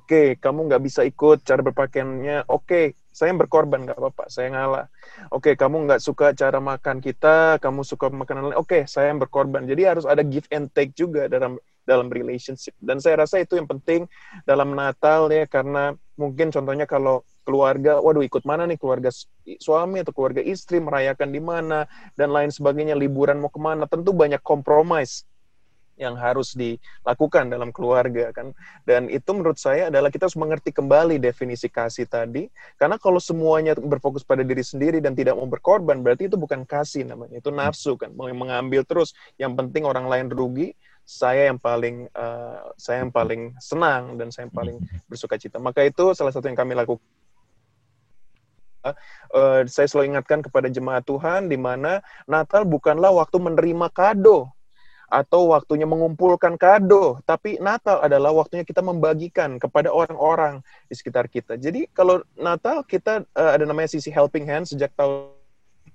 [0.08, 2.48] Oke, kamu nggak bisa ikut cara berpakaiannya.
[2.48, 4.88] Oke, saya yang berkorban nggak apa-apa, saya ngalah.
[5.36, 8.56] Oke, kamu nggak suka cara makan kita, kamu suka makanan lain.
[8.56, 9.68] Oke, saya yang berkorban.
[9.68, 12.72] Jadi harus ada give and take juga dalam dalam relationship.
[12.80, 14.08] Dan saya rasa itu yang penting
[14.48, 19.08] dalam Natal ya, karena mungkin contohnya kalau keluarga, waduh ikut mana nih keluarga
[19.64, 21.88] suami atau keluarga istri merayakan di mana
[22.20, 25.24] dan lain sebagainya, liburan mau ke mana, tentu banyak kompromis
[25.98, 28.54] yang harus dilakukan dalam keluarga kan.
[28.86, 33.74] Dan itu menurut saya adalah kita harus mengerti kembali definisi kasih tadi karena kalau semuanya
[33.76, 37.98] berfokus pada diri sendiri dan tidak mau berkorban berarti itu bukan kasih namanya itu nafsu
[37.98, 39.18] kan mau mengambil terus.
[39.42, 44.48] Yang penting orang lain rugi saya yang paling uh, saya yang paling senang dan saya
[44.48, 44.78] yang paling
[45.10, 45.58] bersuka cita.
[45.58, 47.02] Maka itu salah satu yang kami lakukan
[48.86, 54.52] uh, saya selalu ingatkan kepada jemaat Tuhan di mana Natal bukanlah waktu menerima kado
[55.08, 60.60] atau waktunya mengumpulkan kado, tapi Natal adalah waktunya kita membagikan kepada orang-orang
[60.92, 61.56] di sekitar kita.
[61.56, 65.32] Jadi kalau Natal kita uh, ada namanya sisi helping hand sejak tahun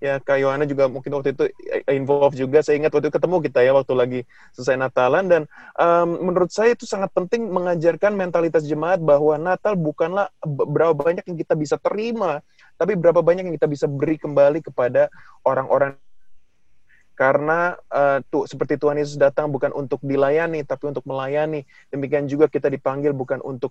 [0.02, 1.46] ya Kak Yohana juga mungkin waktu itu
[1.86, 5.42] involve juga saya ingat waktu itu ketemu kita ya waktu lagi selesai Natalan dan
[5.78, 11.38] um, menurut saya itu sangat penting mengajarkan mentalitas jemaat bahwa Natal bukanlah berapa banyak yang
[11.38, 12.42] kita bisa terima
[12.82, 15.06] tapi berapa banyak yang kita bisa beri kembali kepada
[15.46, 15.94] orang-orang?
[17.14, 21.62] Karena uh, tuh seperti Tuhan Yesus datang bukan untuk dilayani tapi untuk melayani.
[21.94, 23.70] Demikian juga kita dipanggil bukan untuk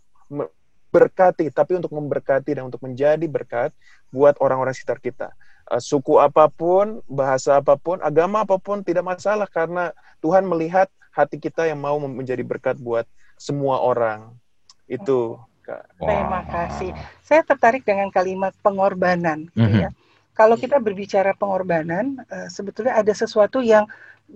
[0.95, 3.75] berkati tapi untuk memberkati dan untuk menjadi berkat
[4.15, 5.35] buat orang-orang sekitar kita.
[5.67, 9.91] Uh, suku apa pun bahasa apa pun agama apa pun tidak masalah karena
[10.23, 13.03] Tuhan melihat hati kita yang mau menjadi berkat buat
[13.35, 14.31] semua orang.
[14.87, 15.83] Itu Kak.
[16.03, 16.91] Terima kasih.
[17.23, 19.83] Saya tertarik dengan kalimat pengorbanan, gitu mm -hmm.
[19.87, 19.89] ya
[20.31, 23.85] kalau kita berbicara pengorbanan, uh, sebetulnya ada sesuatu yang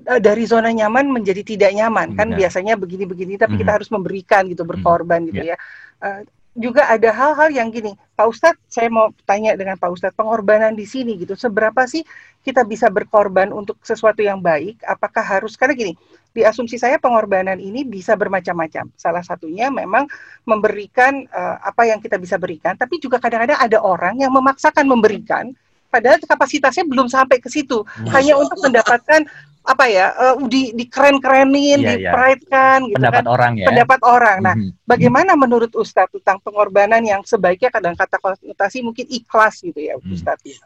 [0.06, 2.14] uh, dari zona nyaman menjadi tidak nyaman.
[2.14, 5.58] Kan biasanya begini-begini, tapi mm kita harus memberikan gitu, berkorban mm gitu yeah.
[5.58, 6.06] ya.
[6.06, 6.22] Uh,
[6.56, 10.88] juga ada hal-hal yang gini, Pak Ustadz, saya mau tanya dengan Pak Ustadz, pengorbanan di
[10.88, 12.08] sini gitu, seberapa sih
[12.48, 14.80] kita bisa berkorban untuk sesuatu yang baik?
[14.88, 15.94] Apakah harus, karena gini,
[16.36, 18.92] di asumsi saya pengorbanan ini bisa bermacam-macam.
[19.00, 20.04] Salah satunya memang
[20.44, 25.56] memberikan uh, apa yang kita bisa berikan, tapi juga kadang-kadang ada orang yang memaksakan memberikan,
[25.96, 29.24] padahal kapasitasnya belum sampai ke situ hanya untuk mendapatkan
[29.66, 32.90] apa ya uh, di dikeren-kerenin, yeah, dipride-kan yeah.
[32.94, 33.34] gitu pendapat kan.
[33.34, 33.68] orang ya.
[33.74, 34.38] Pendapat orang.
[34.46, 34.86] Nah, mm-hmm.
[34.86, 40.14] bagaimana menurut Ustadz tentang pengorbanan yang sebaiknya kadang kata konotasi mungkin ikhlas gitu ya, mm.
[40.14, 40.46] Ustadz.
[40.46, 40.58] Ya.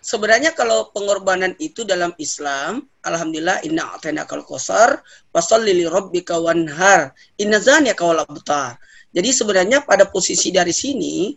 [0.00, 5.04] Sebenarnya kalau pengorbanan itu dalam Islam, alhamdulillah inna a'tayna kal kosar,
[5.36, 8.80] fasholli li rabbika wanhar, inna zaniyaka wal abtar.
[9.12, 11.32] Jadi sebenarnya pada posisi dari sini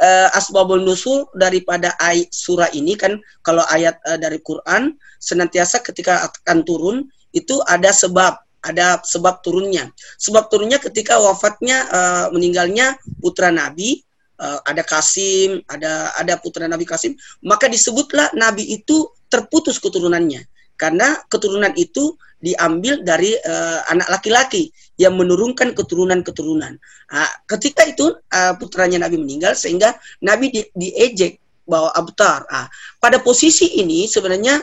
[0.00, 6.28] uh, asbabul nusul daripada ayat surah ini kan kalau ayat uh, dari Quran senantiasa ketika
[6.28, 6.96] akan turun
[7.32, 9.92] itu ada sebab ada sebab turunnya.
[10.18, 14.02] Sebab turunnya ketika wafatnya uh, meninggalnya putra nabi
[14.40, 20.44] uh, ada Kasim ada ada putra nabi Kasim maka disebutlah nabi itu terputus keturunannya
[20.76, 26.76] karena keturunan itu diambil dari uh, anak laki-laki yang menurunkan keturunan-keturunan.
[27.12, 32.46] Nah, ketika itu uh, putranya Nabi meninggal sehingga Nabi di, diejek bahwa abtar.
[32.46, 32.66] Nah,
[33.00, 34.62] pada posisi ini sebenarnya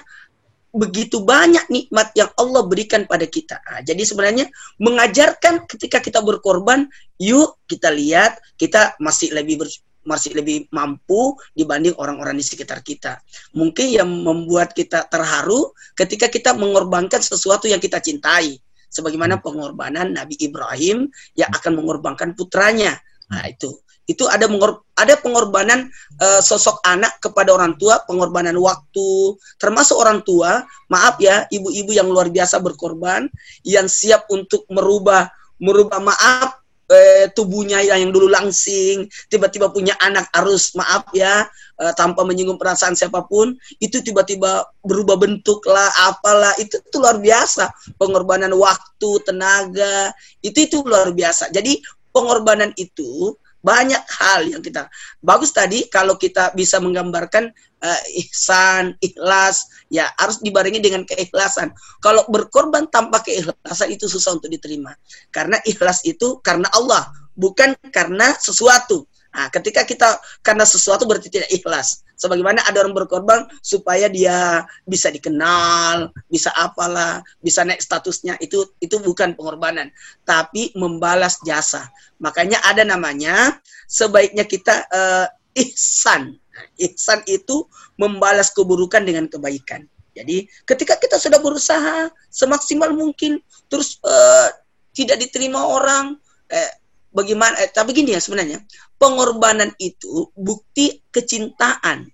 [0.73, 3.61] begitu banyak nikmat yang Allah berikan pada kita.
[3.61, 4.45] Nah, jadi sebenarnya
[4.81, 6.89] mengajarkan ketika kita berkorban,
[7.21, 9.69] yuk kita lihat kita masih lebih ber,
[10.03, 13.19] masih lebih mampu dibanding orang-orang di sekitar kita.
[13.55, 18.59] Mungkin yang membuat kita terharu ketika kita mengorbankan sesuatu yang kita cintai.
[18.93, 22.93] Sebagaimana pengorbanan Nabi Ibrahim yang akan mengorbankan putranya.
[23.33, 23.73] Nah, itu.
[24.03, 25.87] Itu ada mengor ada pengorbanan
[26.19, 30.61] uh, sosok anak kepada orang tua, pengorbanan waktu, termasuk orang tua.
[30.91, 33.31] Maaf ya, ibu-ibu yang luar biasa berkorban,
[33.65, 35.31] yang siap untuk merubah
[35.63, 41.47] merubah maaf eh, tubuhnya yang dulu langsing, tiba-tiba punya anak harus maaf ya,
[41.79, 47.19] eh, tanpa menyinggung perasaan siapa pun, itu tiba-tiba berubah bentuk lah, apalah, itu itu luar
[47.19, 47.71] biasa.
[47.95, 50.11] Pengorbanan waktu, tenaga,
[50.43, 51.51] itu itu luar biasa.
[51.51, 51.79] Jadi
[52.13, 54.91] pengorbanan itu banyak hal yang kita
[55.23, 57.47] bagus tadi kalau kita bisa menggambarkan
[57.83, 61.71] uh, ihsan, ikhlas, ya harus dibarengi dengan keikhlasan.
[61.99, 64.95] Kalau berkorban tanpa keikhlasan itu susah untuk diterima.
[65.31, 69.07] Karena ikhlas itu karena Allah, bukan karena sesuatu.
[69.33, 72.05] Nah, ketika kita karena sesuatu berarti tidak ikhlas.
[72.13, 79.01] Sebagaimana ada orang berkorban supaya dia bisa dikenal, bisa apalah, bisa naik statusnya itu itu
[79.01, 79.89] bukan pengorbanan,
[80.23, 81.89] tapi membalas jasa.
[82.21, 83.57] Makanya ada namanya
[83.89, 86.37] sebaiknya kita uh, ihsan.
[86.77, 87.65] Ihsan itu
[87.97, 89.89] membalas keburukan dengan kebaikan.
[90.13, 94.53] Jadi ketika kita sudah berusaha semaksimal mungkin terus uh,
[94.93, 96.21] tidak diterima orang
[96.53, 96.69] eh,
[97.13, 98.59] bagaimana eh, tapi gini ya sebenarnya
[98.97, 102.09] pengorbanan itu bukti kecintaan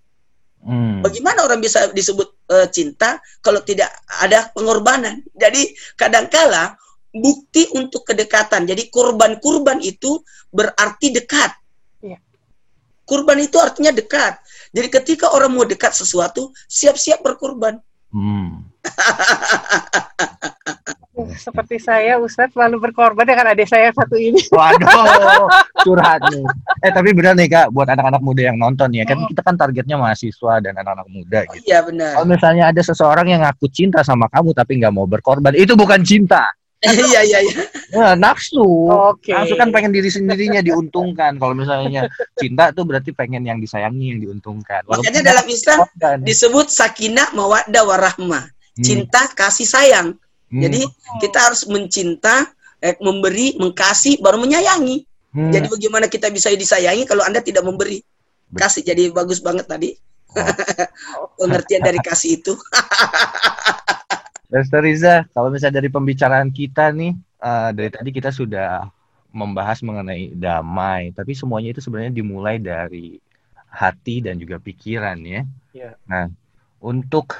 [0.61, 1.01] hmm.
[1.01, 6.75] bagaimana orang bisa disebut uh, cinta kalau tidak ada pengorbanan jadi kadangkala
[7.09, 10.21] bukti untuk kedekatan jadi kurban-kurban itu
[10.53, 11.51] berarti dekat
[12.05, 12.19] ya.
[13.07, 14.37] kurban itu artinya dekat
[14.69, 17.81] jadi ketika orang mau dekat sesuatu siap-siap berkurban
[18.13, 18.68] hmm.
[21.39, 24.39] seperti saya Ustadz selalu berkorban dengan adik saya satu ini.
[24.55, 25.47] Waduh,
[25.83, 26.43] curhat nih.
[26.83, 29.95] Eh tapi benar nih Kak, buat anak-anak muda yang nonton ya, kan kita kan targetnya
[29.99, 31.65] mahasiswa dan anak-anak muda gitu.
[31.67, 32.19] Iya benar.
[32.19, 36.03] Kalau misalnya ada seseorang yang ngaku cinta sama kamu tapi nggak mau berkorban, itu bukan
[36.03, 36.47] cinta.
[36.79, 37.59] Iya iya iya.
[37.91, 38.63] Nah, nafsu.
[38.87, 39.35] Oke.
[39.35, 41.35] Nafsu kan pengen diri sendirinya diuntungkan.
[41.35, 42.07] Kalau misalnya
[42.39, 44.87] cinta tuh berarti pengen yang disayangi yang diuntungkan.
[44.87, 45.83] Makanya dalam Islam
[46.23, 48.47] disebut sakinah mawaddah warahmah.
[48.83, 50.07] Cinta kasih sayang.
[50.49, 50.61] Hmm.
[50.65, 50.81] Jadi
[51.21, 52.49] kita harus mencinta,
[52.81, 55.05] eh, memberi, mengkasih, baru menyayangi.
[55.29, 55.53] Hmm.
[55.53, 58.01] Jadi bagaimana kita bisa disayangi kalau Anda tidak memberi?
[58.57, 58.81] Kasih.
[58.81, 59.93] Jadi bagus banget tadi.
[61.39, 62.53] Pengertian dari kasih itu.
[64.49, 64.81] Dr.
[64.81, 68.89] Riza, kalau misalnya dari pembicaraan kita nih, eh, dari tadi kita sudah
[69.29, 73.21] membahas mengenai damai, tapi semuanya itu sebenarnya dimulai dari
[73.69, 75.45] hati dan juga pikiran ya.
[75.77, 75.91] Iya.
[76.09, 76.25] Nah,
[76.81, 77.37] untuk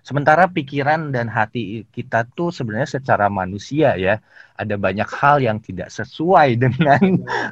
[0.00, 4.20] sementara pikiran dan hati kita tuh sebenarnya secara manusia ya,
[4.56, 7.02] ada banyak hal yang tidak sesuai dengan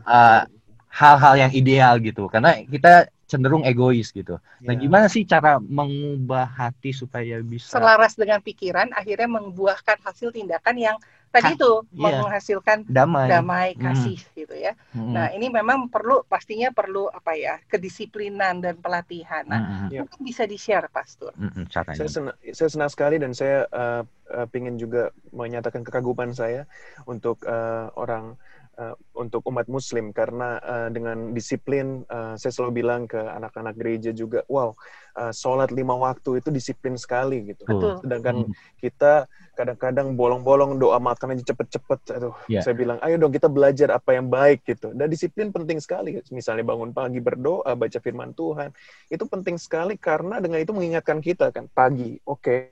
[0.05, 0.43] eh,
[0.89, 4.41] hal-hal yang ideal gitu, karena kita cenderung egois gitu.
[4.65, 4.81] Nah, Ya.
[4.81, 10.97] gimana sih cara mengubah hati supaya bisa Selaras dengan pikiran, akhirnya membuahkan hasil tindakan yang
[11.29, 12.25] tadi itu iya.
[12.25, 13.29] menghasilkan damai?
[13.29, 13.93] damai, Hmm.
[13.93, 14.73] kasih gitu ya.
[14.97, 15.13] Mm-mm.
[15.13, 17.61] Nah, ini memang perlu pastinya perlu apa ya?
[17.69, 19.45] kedisiplinan dan pelatihan.
[19.45, 19.93] Nah.
[19.93, 20.09] Iya.
[20.09, 21.37] mungkin bisa di-share Pastor.
[21.37, 22.01] Mm-mm, caranya.
[22.01, 26.65] Saya senang, saya senang sekali dan saya uh, uh, ingin juga menyatakan kekaguman saya
[27.05, 28.41] untuk uh, orang
[28.79, 34.11] uh, untuk umat Muslim karena uh, dengan disiplin uh, saya selalu bilang ke anak-anak gereja
[34.15, 34.73] juga, wow,
[35.19, 37.67] uh, sholat lima waktu itu disiplin sekali gitu.
[37.67, 38.01] Betul.
[38.07, 38.55] Sedangkan Mm.
[38.79, 39.27] kita
[39.59, 42.01] kadang-kadang bolong-bolong doa makan aja cepet-cepet.
[42.15, 42.63] Aduh, Iya.
[42.63, 44.95] saya bilang, ayo dong kita belajar apa yang baik gitu.
[44.95, 46.23] Dan disiplin penting sekali.
[46.31, 48.71] Misalnya bangun pagi berdoa, baca firman Tuhan,
[49.11, 52.71] itu penting sekali karena dengan itu mengingatkan kita kan pagi, oke.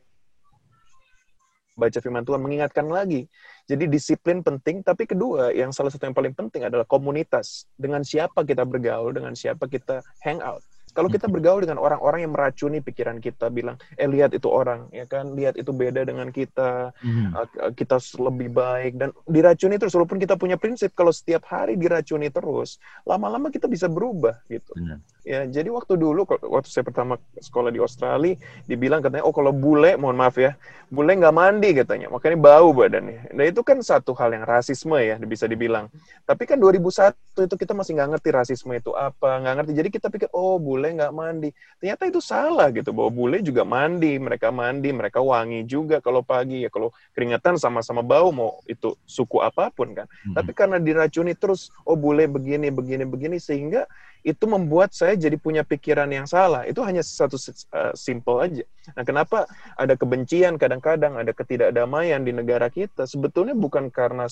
[1.77, 3.29] Baca firman Tuhan mengingatkan lagi.
[3.67, 7.67] Jadi disiplin penting, tapi kedua yang salah satu yang paling penting adalah komunitas.
[7.75, 10.63] Dengan siapa kita bergaul, dengan siapa kita hang out.
[10.95, 15.05] Kalau kita bergaul dengan orang-orang yang meracuni pikiran kita, bilang, eh lihat itu orang, ya
[15.05, 17.37] kan, lihat itu beda dengan kita, Mhm.
[17.37, 22.33] uh, kita lebih baik dan diracuni terus walaupun kita punya prinsip kalau setiap hari diracuni
[22.33, 25.05] terus lama-lama kita bisa berubah gitu Benar.
[25.27, 28.39] Ya jadi waktu dulu waktu saya pertama sekolah di Australia
[28.71, 30.55] dibilang katanya oh kalau bule mohon maaf ya
[30.87, 32.07] bule nggak mandi katanya.
[32.11, 33.35] Makanya bau badannya.
[33.35, 35.91] Nah itu kan satu hal yang rasisme ya bisa dibilang.
[36.23, 39.73] Tapi kan 2001 itu kita masih nggak ngerti rasisme itu apa nggak ngerti.
[39.75, 41.51] Jadi kita pikir oh bule nggak mandi.
[41.83, 46.63] Ternyata itu salah gitu bahwa bule juga mandi mereka mandi mereka wangi juga kalau pagi.
[46.63, 50.07] Ya kalau keringetan sama-sama bau mau itu suku apa pun kan.
[50.07, 50.35] Mhm.
[50.39, 53.89] tapi karena diracuni terus oh bule begini begini begini sehingga
[54.27, 56.67] itu membuat saya jadi punya pikiran yang salah.
[56.67, 58.67] Itu hanya satu uh, simple aja.
[58.99, 59.47] Nah kenapa
[59.79, 63.07] ada kebencian kadang-kadang ada ketidakdamaian di negara kita?
[63.07, 64.27] Sebetulnya bukan karena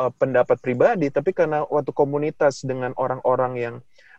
[0.00, 3.74] uh, pendapat pribadi tapi karena waktu komunitas dengan orang-orang yang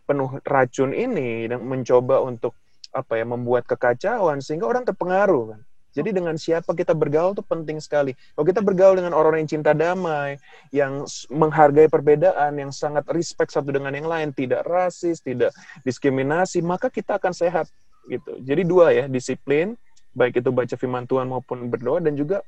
[0.06, 2.54] penuh racun ini dan mencoba untuk
[2.94, 5.60] apa ya membuat kekacauan sehingga orang terpengaruh kan
[5.96, 8.12] jadi dengan siapa kita bergaul itu penting sekali.
[8.36, 10.36] Kalau kita bergaul dengan orang-orang yang cinta damai,
[10.68, 15.56] yang menghargai perbedaan, yang sangat respect satu dengan yang lain, tidak rasis, tidak
[15.88, 17.64] diskriminasi, maka kita akan sehat
[18.12, 18.36] gitu.
[18.44, 19.72] Jadi dua ya, disiplin,
[20.12, 22.44] baik itu baca firman Tuhan maupun berdoa dan juga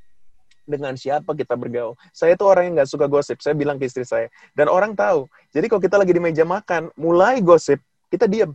[0.68, 1.96] dengan siapa kita bergaul.
[2.12, 3.40] Saya itu orang yang nggak suka gosip.
[3.40, 4.28] Saya bilang ke istri saya.
[4.52, 5.24] Dan orang tahu.
[5.56, 7.80] Jadi kalau kita lagi di meja makan, mulai gosip,
[8.12, 8.52] kita diam.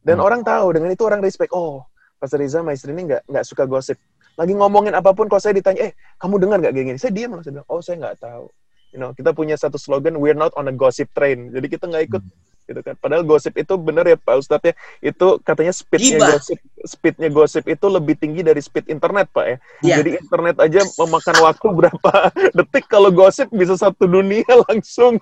[0.00, 0.24] Dan Hmm.
[0.24, 0.80] orang tahu.
[0.80, 1.52] Dengan itu orang respect.
[1.52, 1.84] Oh,
[2.16, 4.00] Pastor Riza sama istri ini nggak nggak suka gosip.
[4.34, 6.98] Lagi ngomongin apa pun, kalau saya ditanya, eh, kamu dengar nggak gini?
[6.98, 8.46] Saya diam langsung bilang, oh, saya nggak tahu.
[8.94, 11.50] You know, kita punya satu slogan, we're not on a gossip train.
[11.50, 12.22] Jadi kita nggak ikut
[12.64, 12.94] gitu kan.
[12.96, 17.86] Padahal gosip itu benar ya Pak Ustadz ya, itu katanya speednya gosip, speednya gosip itu
[17.88, 19.56] lebih tinggi dari speed internet Pak ya.
[19.84, 19.94] Iya.
[20.00, 22.12] Jadi internet aja memakan waktu berapa
[22.56, 25.20] detik kalau gosip bisa satu dunia langsung.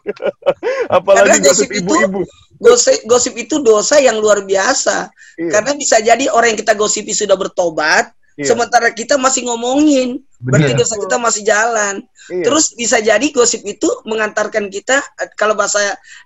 [0.87, 2.20] Apalagi Karena gosip ibu-ibu.
[2.62, 5.11] Gosip, gosip itu dosa yang luar biasa.
[5.35, 10.21] Iya, Karena bisa jadi orang yang kita gosipi sudah bertobat, iya, sementara kita masih ngomongin.
[10.38, 12.03] Berarti dosa kita masih jalan.
[12.29, 12.42] iya.
[12.42, 15.79] Terus bisa jadi gosip itu mengantarkan kita, eh, kalau bahasa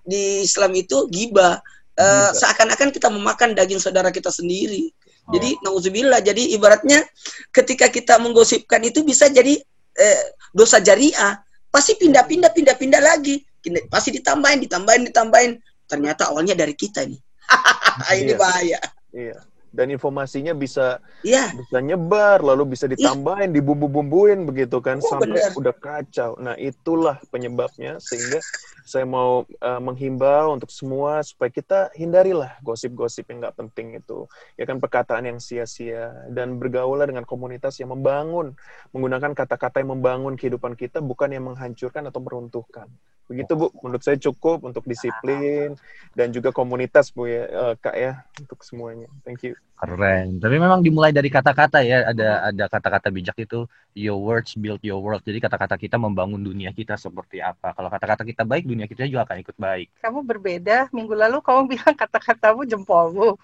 [0.02, 1.58] di Islam itu gibah.
[1.94, 2.32] Eh, Gibah.
[2.32, 4.92] seakan-akan kita memakan daging saudara kita sendiri.
[5.26, 5.34] Oh.
[5.34, 6.20] Jadi nauzubillah.
[6.20, 7.02] Jadi ibaratnya
[7.50, 9.56] ketika kita menggosipkan itu bisa jadi
[9.96, 11.40] eh, dosa jariah.
[11.72, 13.40] Pasti pindah-pindah pindah-pindah lagi.
[13.58, 15.52] Pindah- Pasti ditambahin, ditambahin, ditambahin.
[15.86, 17.20] Ternyata awalnya dari kita nih.
[18.16, 18.36] ini Iya.
[18.36, 18.80] bahaya.
[19.12, 19.36] Iya.
[19.76, 21.52] Dan informasinya bisa Iya.
[21.52, 25.52] bisa nyebar, lalu bisa ditambahin, dibumbu-bumbuin begitu kan Oh, sampai benar.
[25.52, 26.30] udah kacau.
[26.40, 28.40] Nah itulah penyebabnya sehingga
[28.86, 34.62] saya mau uh, menghimbau untuk semua supaya kita hindarilah gosip-gosip yang nggak penting itu, ya
[34.62, 38.54] kan perkataan yang sia-sia dan bergaulah dengan komunitas yang membangun,
[38.94, 42.86] menggunakan kata-kata yang membangun kehidupan kita bukan yang menghancurkan atau meruntuhkan.
[43.26, 45.74] Begitu Bu, menurut saya cukup untuk disiplin
[46.14, 49.10] dan juga komunitas Bu ya, eh, Kak ya, untuk semuanya.
[49.26, 49.58] Thank you.
[49.76, 50.40] Keren.
[50.40, 52.08] Tapi memang dimulai dari kata-kata ya.
[52.08, 55.20] Ada ada kata-kata bijak itu your words build your world.
[55.20, 57.76] Jadi kata-kata kita membangun dunia kita seperti apa.
[57.76, 60.00] Kalau kata-kata kita baik, dunia kita juga akan ikut baik.
[60.00, 60.88] Kamu berbeda.
[60.96, 63.36] Minggu lalu kamu bilang kata-katamu jempolmu.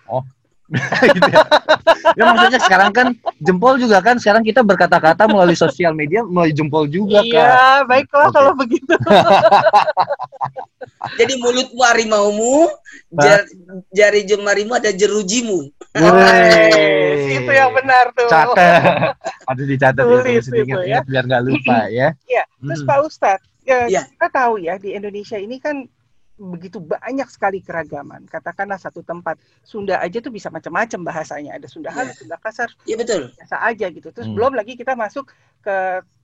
[1.17, 1.45] gitu ya.
[2.17, 3.07] ya maksudnya sekarang kan
[3.39, 7.29] jempol juga kan sekarang kita berkata-kata melalui sosial media melalui jempol juga kan.
[7.29, 8.35] Iya, baiklah Oke.
[8.35, 8.95] kalau begitu.
[11.19, 12.71] Jadi mulutmu harimaumu,
[13.19, 13.49] jar-
[13.91, 15.67] jari jemarimu ada jerujimu.
[15.99, 17.37] Wey.
[17.43, 18.31] itu yang benar tuh.
[18.31, 19.19] Catat.
[19.51, 21.07] Harus dicatat Tulis itu sedikit itu ya ya.
[21.07, 22.09] biar nggak lupa ya.
[22.25, 22.89] Iya, terus Hmm.
[22.89, 24.03] Pak Ustadz, ya, Iya.
[24.09, 25.83] kita tahu ya di Indonesia ini kan
[26.43, 28.27] begitu banyak sekali keragaman.
[28.27, 31.55] Katakanlah satu tempat Sunda aja tuh bisa macam-macam bahasanya.
[31.55, 33.31] Ada Sunda halus, Sunda kasar, Iya betul.
[33.31, 34.09] biasa aja gitu.
[34.11, 34.35] Terus Hmm.
[34.35, 35.31] belum lagi kita masuk
[35.63, 35.77] ke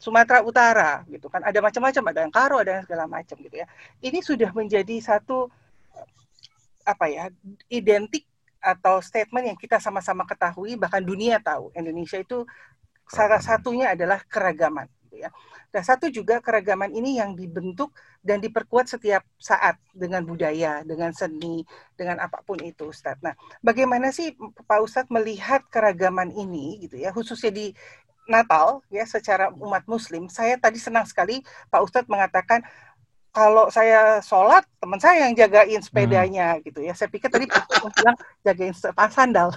[0.02, 1.46] Sumatera Utara gitu kan.
[1.46, 3.66] Ada macam-macam, ada yang karo, ada yang segala macam gitu ya.
[4.02, 5.46] Ini sudah menjadi satu
[6.82, 7.30] apa ya,
[7.70, 8.24] identik
[8.58, 11.70] atau statement yang kita sama-sama ketahui bahkan dunia tahu.
[11.78, 12.42] Indonesia itu
[13.06, 15.30] salah satunya adalah keragaman gitu ya.
[15.68, 17.92] Dan satu juga keragaman ini yang dibentuk
[18.24, 23.20] dan diperkuat setiap saat dengan budaya, dengan seni, dengan apa pun itu, Ustadz.
[23.20, 27.66] Nah, bagaimana sih Pak Ustadz melihat keragaman ini gitu ya, khususnya di
[28.28, 30.28] Natal ya secara umat Muslim.
[30.28, 31.40] Saya tadi senang sekali
[31.72, 32.60] Pak Ustadz mengatakan
[33.32, 36.92] kalau saya sholat teman saya yang jagain sepedanya gitu ya.
[36.92, 38.74] Saya pikir tadi bilang jagain
[39.12, 39.48] sandal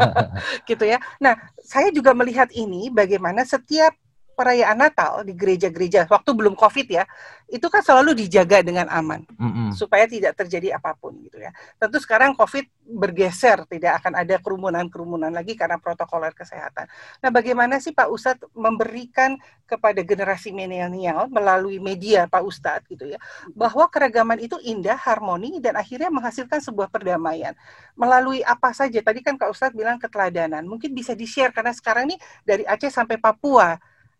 [0.70, 0.98] gitu ya.
[1.22, 3.94] Nah, saya juga melihat ini bagaimana setiap
[4.42, 7.06] perayaan Natal di gereja-gereja waktu belum Covid ya,
[7.46, 9.70] itu kan selalu dijaga dengan aman Mm-mm.
[9.70, 11.54] supaya tidak terjadi apa pun gitu ya.
[11.78, 16.90] Tentu sekarang Covid bergeser, tidak akan ada kerumunan-kerumunan lagi karena protokoler kesehatan.
[17.22, 19.38] Nah, bagaimana sih Pak Ustadz memberikan
[19.68, 23.20] kepada generasi milenial melalui media Pak Ustadz gitu ya,
[23.54, 27.54] bahwa keragaman itu indah, harmoni dan akhirnya menghasilkan sebuah perdamaian.
[27.94, 28.98] Melalui apa saja?
[28.98, 30.66] Tadi kan Pak Ustadz bilang keteladanan.
[30.66, 33.76] Mungkin bisa di-share karena sekarang ini dari Aceh sampai Papua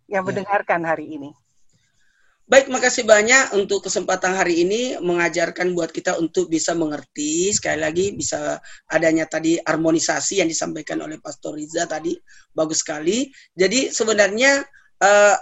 [0.08, 0.28] yang Ya.
[0.28, 1.30] mendengarkan hari ini.
[2.42, 7.48] Baik, makasih banyak untuk kesempatan hari ini mengajarkan buat kita untuk bisa mengerti.
[7.54, 12.12] Sekali lagi bisa adanya tadi harmonisasi yang disampaikan oleh Pastor Riza tadi
[12.52, 13.30] bagus sekali.
[13.56, 14.68] Jadi sebenarnya
[15.00, 15.36] eh,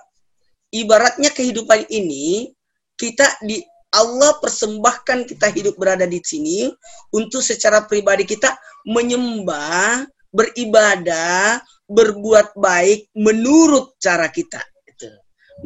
[0.70, 2.52] ibaratnya kehidupan ini
[2.94, 3.58] kita di
[3.90, 6.70] Allah persembahkan kita hidup berada di sini
[7.10, 8.54] untuk secara pribadi kita
[8.86, 11.58] menyembah, beribadah,
[11.90, 14.62] berbuat baik menurut cara kita.
[14.86, 15.10] Itu.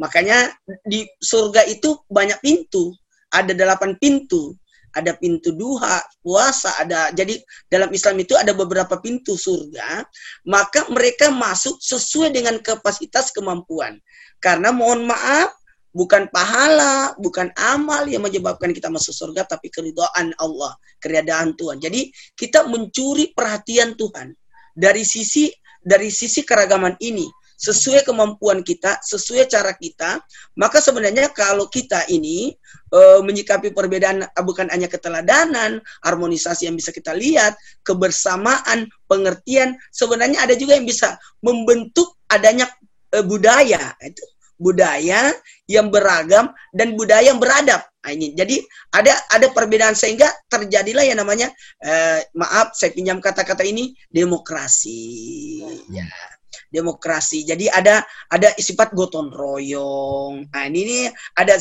[0.01, 0.49] Makanya
[0.89, 2.91] di surga itu banyak pintu,
[3.29, 4.57] ada delapan pintu,
[4.95, 10.07] ada pintu duha, puasa, ada jadi dalam Islam itu ada beberapa pintu surga,
[10.47, 13.99] maka mereka masuk sesuai dengan kapasitas kemampuan.
[14.39, 15.51] Karena mohon maaf,
[15.91, 21.83] bukan pahala, bukan amal yang menyebabkan kita masuk surga, tapi keridhaan Allah, keridhaan Tuhan.
[21.83, 24.31] Jadi kita mencuri perhatian Tuhan
[24.75, 25.51] dari sisi
[25.85, 30.19] dari sisi keragaman ini sesuai kemampuan kita, sesuai cara kita,
[30.59, 32.51] maka sebenarnya kalau kita ini
[32.91, 37.55] eh, menyikapi perbedaan eh, bukan hanya keteladanan, harmonisasi yang bisa kita lihat,
[37.87, 42.67] kebersamaan, pengertian, sebenarnya ada juga yang bisa membentuk adanya
[43.15, 44.23] eh, budaya itu
[44.55, 45.35] budaya
[45.67, 47.83] yang beragam dan budaya yang beradab.
[48.05, 48.61] Nah, ini jadi
[48.93, 51.49] ada ada perbedaan sehingga terjadilah yang namanya
[51.81, 55.01] eh, maaf saya pinjam kata-kata ini demokrasi.
[55.89, 56.05] Ya
[56.75, 57.47] demokrasi.
[57.47, 60.51] Jadi ada ada sifat gotong royong.
[60.51, 61.03] Nah, ini nih
[61.39, 61.55] ada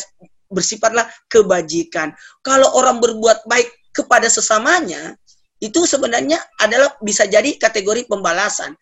[0.51, 2.11] bersifatlah kebajikan.
[2.43, 5.15] Kalau orang berbuat baik kepada sesamanya,
[5.63, 8.75] itu sebenarnya adalah bisa jadi kategori pembalasan.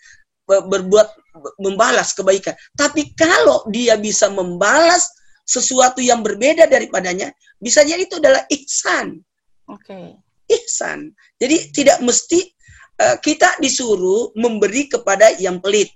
[0.48, 1.08] Be- Berbuat
[1.60, 2.56] membalas kebaikan.
[2.76, 5.06] Tapi kalau dia bisa membalas
[5.52, 7.28] sesuatu yang berbeda daripadanya,
[7.60, 9.20] bisa jadi itu adalah ihsan
[9.68, 10.16] Oke.
[10.48, 11.12] ihsan.
[11.36, 12.40] Jadi tidak mesti
[13.00, 15.92] eh, kita disuruh memberi kepada yang pelit.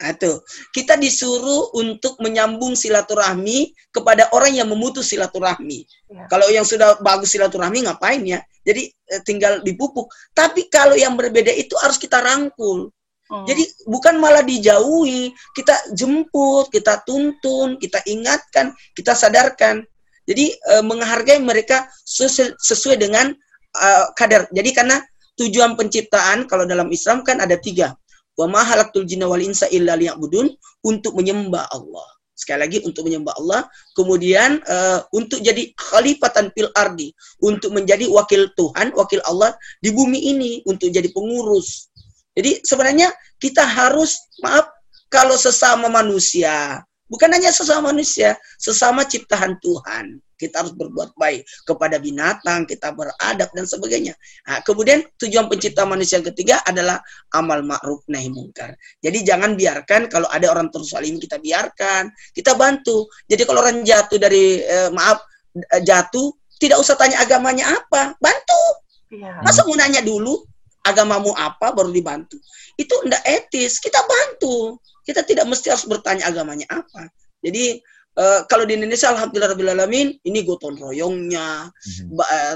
[0.00, 0.40] Nah, itu.
[0.72, 5.84] Kita disuruh untuk menyambung silaturahmi kepada orang yang memutus silaturahmi.
[6.08, 6.24] Ya.
[6.32, 8.40] Kalau yang sudah bagus silaturahmi ngapain ya?
[8.64, 10.08] Jadi eh, tinggal dipupuk.
[10.32, 12.88] Tapi kalau yang berbeda itu harus kita rangkul.
[13.30, 13.46] Hmm.
[13.46, 19.86] Jadi bukan malah dijauhi, kita jemput, kita tuntun, kita ingatkan, kita sadarkan.
[20.26, 23.30] Jadi eh, menghargai mereka sesu- sesuai dengan
[23.78, 24.50] eh, kadar.
[24.50, 24.98] Jadi karena
[25.38, 27.94] tujuan penciptaan kalau dalam Islam kan ada tiga.
[28.34, 30.50] Wa ma halaktul jinna wal insa illa liya'budun
[30.82, 32.08] untuk menyembah Allah.
[32.40, 37.12] Sekali lagi untuk menyembah Allah, kemudian eh, untuk jadi khalifatan fil ardi,
[37.44, 39.52] untuk menjadi wakil Tuhan, wakil Allah
[39.84, 41.89] di bumi ini, untuk jadi pengurus.
[42.36, 43.10] Jadi sebenarnya
[43.42, 44.70] kita harus maaf
[45.10, 50.22] kalau sesama manusia Bukan hanya sesama manusia, sesama ciptaan Tuhan.
[50.38, 54.14] Kita harus berbuat baik kepada binatang, kita beradab dan sebagainya.
[54.46, 57.02] Nah, kemudian tujuan pencipta manusia yang ketiga adalah
[57.34, 58.72] amal ma'ruf nahi mungkar.
[59.02, 63.10] Jadi jangan biarkan kalau ada orang tersalim kita biarkan, kita bantu.
[63.26, 65.20] Jadi kalau orang jatuh dari eh, maaf
[65.58, 66.30] eh, jatuh,
[66.62, 68.64] tidak usah tanya agamanya apa, bantu.
[69.12, 69.42] Iya.
[69.44, 70.46] Masa mau nanya dulu
[70.84, 72.40] agamamu apa baru dibantu?
[72.76, 73.78] Itu tidak etis.
[73.78, 74.80] Kita bantu.
[75.04, 77.08] Kita tidak mesti harus bertanya agamanya apa.
[77.40, 77.80] Jadi
[78.16, 81.72] eh, kalau di Indonesia alhamdulillah alamin ini gotong royongnya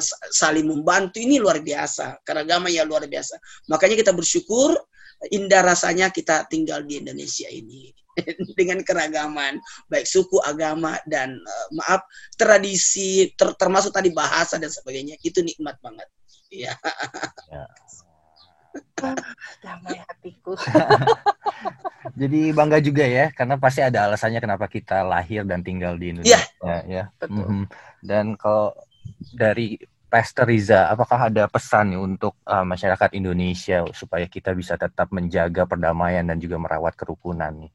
[0.00, 2.20] sa- saling membantu ini luar biasa.
[2.24, 3.36] Keragaman ya luar biasa.
[3.68, 4.76] Makanya kita bersyukur
[5.32, 7.88] indah rasanya kita tinggal di Indonesia ini
[8.58, 9.56] dengan keragaman
[9.88, 12.04] baik suku, agama dan eh, maaf
[12.38, 16.06] tradisi ter- termasuk tadi bahasa dan sebagainya itu nikmat banget.
[16.52, 16.74] Iya.
[19.62, 20.54] Damai hatiku.
[22.20, 26.46] Jadi bangga juga ya, karena pasti ada alasannya kenapa kita lahir dan tinggal di Indonesia.
[26.86, 27.04] ya.
[27.18, 27.44] Betul.
[27.44, 27.64] Mhm.
[28.04, 28.76] Dan kalau
[29.34, 29.80] dari
[30.14, 35.66] Pastor Riza, apakah ada pesan nih untuk uh, masyarakat Indonesia supaya kita bisa tetap menjaga
[35.66, 37.72] perdamaian dan juga merawat kerukunan nih?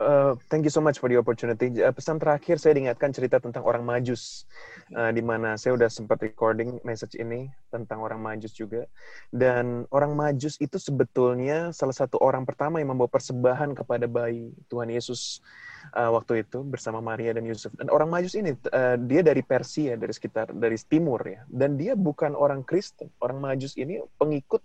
[0.00, 1.68] Uh, thank you so much for the opportunity.
[1.76, 4.48] Uh, pesan terakhir saya diingatkan cerita tentang orang Majus,
[4.96, 8.88] uh, di mana saya udah sempat recording message ini tentang orang Majus juga.
[9.28, 14.88] Dan orang Majus itu sebetulnya salah satu orang pertama yang membawa persembahan kepada bayi Tuhan
[14.88, 15.44] Yesus
[15.92, 17.68] uh, waktu itu bersama Maria dan Yusuf.
[17.76, 21.44] Dan orang Majus ini uh, dia dari Persia, dari sekitar dari timur ya.
[21.44, 23.12] Dan dia bukan orang Kristen.
[23.20, 24.64] Orang Majus ini pengikut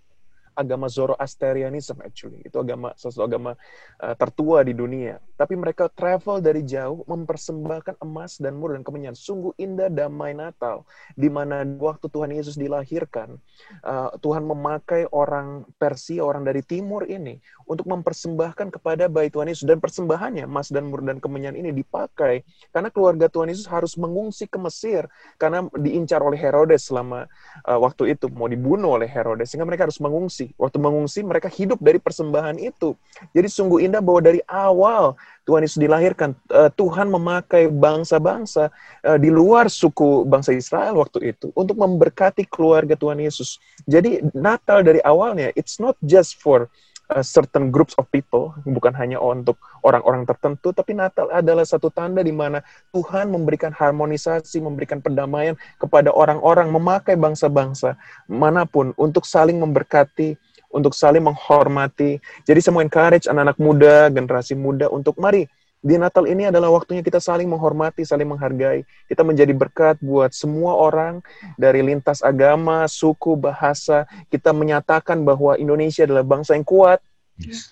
[0.55, 2.41] agama Zoroastrianism actually.
[2.47, 3.53] Itu agama satu agama
[4.01, 5.19] uh, tertua di dunia.
[5.35, 9.13] Tapi mereka travel dari jauh mempersembahkan emas dan mur dan kemenyan.
[9.13, 13.35] Sungguh indah damai Natal di mana waktu Tuhan Yesus dilahirkan,
[13.83, 17.37] uh, Tuhan memakai orang Persia, orang dari timur ini
[17.67, 22.45] untuk mempersembahkan kepada bayi Tuhan Yesus dan persembahannya emas dan mur dan kemenyan ini dipakai
[22.71, 25.09] karena keluarga Tuhan Yesus harus mengungsi ke Mesir
[25.41, 27.25] karena diincar oleh Herodes selama
[27.65, 30.44] uh, waktu itu mau dibunuh oleh Herodes sehingga mereka harus mengungsi.
[30.53, 32.93] Waktu mengungsi mereka hidup dari persembahan itu.
[33.33, 38.73] Jadi sungguh indah bahwa dari awal Tuhan Yesus dilahirkan uh, Tuhan memakai bangsa-bangsa
[39.05, 43.61] uh, di luar suku bangsa Israel waktu itu untuk memberkati keluarga Tuhan Yesus.
[43.85, 46.69] Jadi Natal dari awalnya it's not just for
[47.11, 52.25] uh, certain groups of people, bukan hanya untuk orang-orang tertentu, tapi Natal adalah satu tanda
[52.25, 52.61] di mana
[52.95, 60.37] Tuhan memberikan harmonisasi, memberikan perdamaian kepada orang-orang, memakai bangsa-bangsa mana pun untuk saling memberkati,
[60.73, 62.19] untuk saling menghormati.
[62.43, 65.47] Jadi saya mau encourage anak-anak muda, generasi muda untuk mari
[65.85, 68.81] di Natal ini adalah waktunya kita saling menghormati, saling menghargai.
[69.05, 71.21] Kita menjadi berkat buat semua orang
[71.61, 74.09] dari lintas agama, suku, bahasa.
[74.33, 77.05] Kita menyatakan bahwa Indonesia adalah bangsa yang kuat,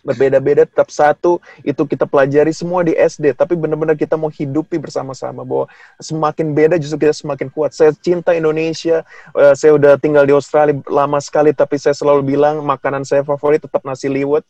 [0.03, 5.47] berbeda-beda tetap satu itu kita pelajari semua di SD tapi benar-benar kita mau hidupi bersama-sama
[5.47, 5.71] bahwa
[6.03, 7.71] semakin beda justru kita semakin kuat.
[7.71, 12.59] Saya cinta Indonesia uh, saya udah tinggal di Australia lama sekali tapi saya selalu bilang
[12.67, 14.43] makanan saya favorit tetap nasi liwet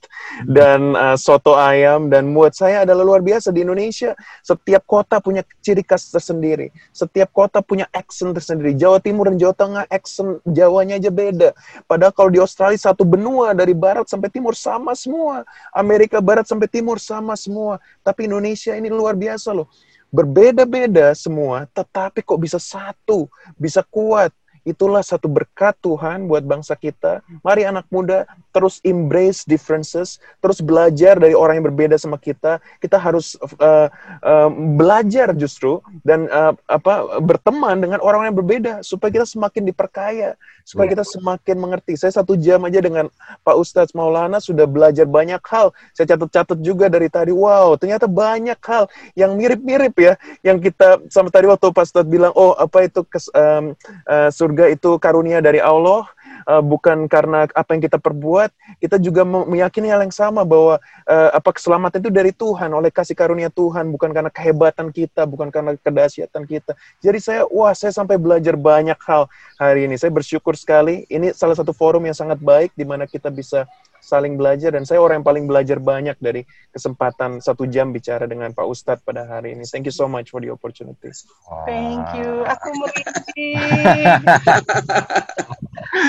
[0.49, 2.09] dan uh, soto ayam.
[2.09, 4.18] Dan buat saya adalah luar biasa di Indonesia.
[4.41, 6.74] Setiap kota punya ciri khas tersendiri.
[6.89, 8.74] Setiap kota punya accent tersendiri.
[8.74, 11.49] Jawa Timur dan Jawa Tengah accent Jawanya aja beda.
[11.86, 15.43] Padahal kalau di Australia satu benua dari barat sampai timur sama semua.
[15.75, 17.83] Amerika Barat sampai Timur sama semua.
[17.99, 19.67] Tapi Indonesia ini luar biasa loh.
[20.13, 23.25] Berbeda-beda semua, tetapi kok bisa satu,
[23.57, 24.29] bisa kuat.
[24.64, 27.20] Itulah satu berkat Tuhan buat bangsa kita.
[27.43, 28.24] Mari anak muda
[28.55, 32.64] terus embrace differences, terus belajar dari orang yang berbeda sama kita.
[32.80, 33.91] Kita harus uh,
[34.24, 34.49] uh,
[34.80, 40.88] belajar justru dan uh, apa berteman dengan orang yang berbeda supaya kita semakin diperkaya, supaya
[40.88, 41.99] kita semakin mengerti.
[41.99, 43.11] Saya satu jam aja dengan
[43.43, 45.76] Pak Ustadz Maulana sudah belajar banyak hal.
[45.91, 47.36] Saya catat-catat juga dari tadi.
[47.36, 48.88] Wow, ternyata banyak hal
[49.20, 53.28] yang mirip-mirip ya, yang kita sama tadi waktu Pak Ustadz bilang, oh apa itu kes,
[53.36, 53.76] um,
[54.07, 56.05] uh, surga itu karunia dari Allah,
[56.47, 58.49] uh, bukan karena apa yang kita perbuat,
[58.79, 63.15] kita juga meyakini hal yang sama bahwa uh, apa keselamatan itu dari Tuhan, oleh kasih
[63.15, 66.75] karunia Tuhan, bukan karena kehebatan kita, bukan karena kedahsyatan kita.
[67.01, 69.27] Jadi saya, wah saya sampai belajar banyak hal
[69.57, 69.95] hari ini.
[69.99, 71.07] Saya bersyukur sekali.
[71.07, 73.65] Ini salah satu forum yang sangat baik di mana kita bisa
[74.03, 76.43] saling belajar dan saya orang yang paling belajar banyak dari
[76.75, 79.63] kesempatan satu jam bicara dengan Pak Ustadz pada hari ini.
[79.63, 81.15] Thank you so much for the opportunity.
[81.63, 82.43] Thank you.
[82.43, 83.55] Aku merinding.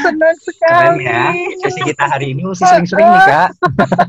[0.04, 1.04] Senang sekali.
[1.04, 1.22] Keren ya.
[1.62, 3.50] Sesi kita hari ini mesti sering-sering nih, Kak.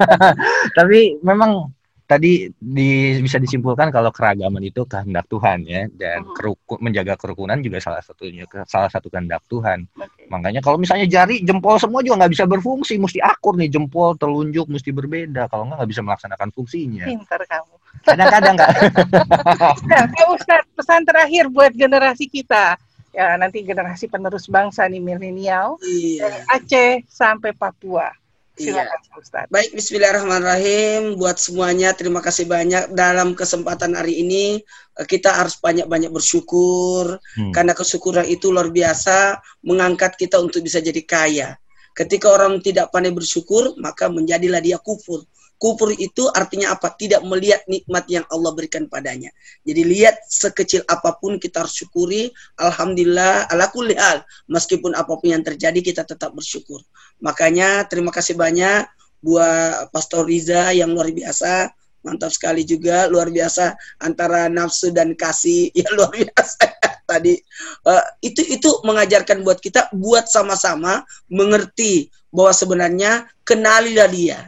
[0.82, 1.70] Tapi memang
[2.06, 2.90] tadi di,
[3.22, 6.34] bisa disimpulkan kalau keragaman itu kehendak Tuhan ya dan Mhm.
[6.38, 9.90] kerukun, menjaga kerukunan juga salah satunya salah satu kehendak Tuhan.
[9.98, 10.30] Oke.
[10.30, 14.70] Makanya kalau misalnya jari, jempol semua juga nggak bisa berfungsi, mesti akur nih jempol, telunjuk
[14.70, 15.50] mesti berbeda.
[15.50, 17.06] Kalau nggak nggak bisa melaksanakan fungsinya.
[17.06, 17.74] Pintar kamu.
[18.06, 18.70] Kadang-kadang Kak.
[19.90, 22.78] Nah, Pak Ustadz, pesan terakhir buat generasi kita.
[23.16, 26.44] Ya, nanti generasi penerus bangsa nih milenial dari Iya.
[26.52, 28.12] Aceh sampai Papua.
[28.56, 28.88] Iya.
[28.88, 29.50] Silakan Ustadz.
[29.52, 31.20] Baik, Bismillahirrahmanirrahim.
[31.20, 34.64] Buat semuanya, terima kasih banyak dalam kesempatan hari ini.
[34.96, 37.52] eh, Kita harus banyak-banyak bersyukur Hmm.
[37.52, 41.50] karena kesyukuran itu luar biasa mengangkat kita untuk bisa jadi kaya.
[41.92, 45.24] Ketika orang tidak pandai bersyukur, maka menjadilah dia kufur.
[45.56, 46.92] Kufur itu artinya apa?
[46.92, 49.32] Tidak melihat nikmat yang Allah berikan padanya.
[49.64, 52.28] Jadi lihat sekecil apa pun kita harus syukuri.
[52.60, 54.28] Alhamdulillah, ala kulli hal.
[54.52, 56.84] Meskipun apa pun yang terjadi kita tetap bersyukur.
[57.24, 58.84] Makanya terima kasih banyak
[59.24, 61.72] buat Pastor Riza yang luar biasa.
[62.06, 65.72] Mantap sekali juga, luar biasa antara nafsu dan kasih.
[65.78, 66.62] Ya luar biasa
[67.10, 67.40] tadi.
[67.88, 71.02] Eh, itu itu mengajarkan buat kita buat sama-sama
[71.32, 73.12] mengerti bahwa sebenarnya
[73.48, 74.40] kenalilah dia.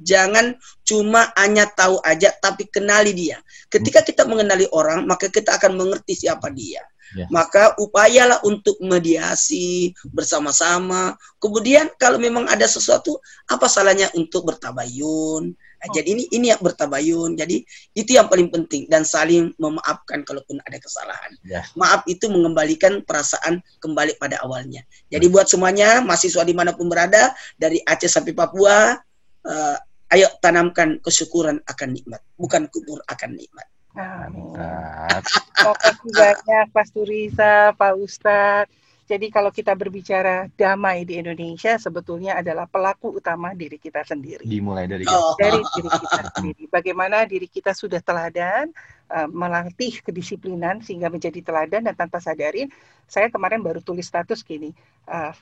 [0.00, 0.54] Jangan
[0.86, 3.38] cuma hanya tahu aja tapi kenali dia.
[3.68, 6.82] Ketika kita mengenali orang, maka kita akan mengerti siapa dia.
[7.16, 7.24] Ya.
[7.32, 11.16] Maka upayalah untuk mediasi bersama-sama.
[11.40, 13.16] Kemudian kalau memang ada sesuatu,
[13.48, 15.56] apa salahnya untuk bertabayun?
[15.78, 17.38] Nah, Jadi ini ini yang bertabayun.
[17.38, 17.62] Jadi
[17.94, 21.32] itu yang paling penting dan saling memaafkan kalaupun ada kesalahan.
[21.46, 21.62] Ya.
[21.78, 24.82] Maaf itu mengembalikan perasaan kembali pada awalnya.
[25.08, 28.98] Jadi buat semuanya mahasiswa di mana pun berada dari Aceh sampai Papua,
[29.46, 29.76] eh,
[30.14, 33.66] ayo tanamkan kesyukuran akan nikmat, bukan kubur akan nikmat.
[33.98, 34.54] Amin.
[34.54, 38.70] Terima kasih banyak Pak Turisa, Pak Ustadz.
[39.08, 44.44] Jadi kalau kita berbicara damai di Indonesia sebetulnya adalah pelaku utama diri kita sendiri.
[44.44, 45.32] Dimulai dari Oh.
[45.40, 46.62] Dari diri kita sendiri.
[46.68, 48.68] Bagaimana diri kita sudah teladan,
[49.08, 52.68] eh, melatih kedisiplinan sehingga menjadi teladan dan tanpa sadarin,
[53.08, 54.76] saya kemarin baru tulis status gini,
[55.08, 55.32] eh,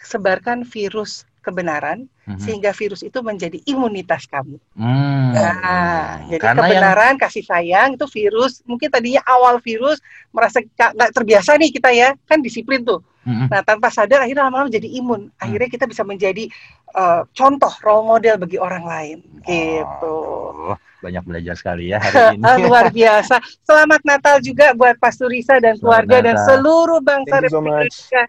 [0.00, 2.40] sebarkan virus kebenaran Mhm.
[2.44, 4.60] sehingga virus itu menjadi imunitas kamu.
[4.76, 5.32] Hmm.
[5.32, 8.60] Nah, jadi Karena yang kebenaran, kasih sayang itu virus.
[8.68, 9.96] Mungkin tadinya awal virus
[10.28, 13.00] merasa nggak terbiasa nih kita ya, kan disiplin tuh.
[13.24, 13.48] Mhm.
[13.48, 15.32] Nah, tanpa sadar akhirnya lama-lama jadi imun.
[15.40, 16.48] Akhirnya kita bisa menjadi
[16.88, 19.18] eh, contoh role model bagi orang lain.
[19.44, 20.16] Gitu.
[20.16, 22.44] Oh, banyak belajar sekali ya hari ini.
[22.44, 23.40] Ah, luar biasa.
[23.60, 27.92] Selamat Natal juga buat Pasturisa dan Selamat keluarga dan seluruh bangsa you Republik.
[27.92, 28.22] Indonesia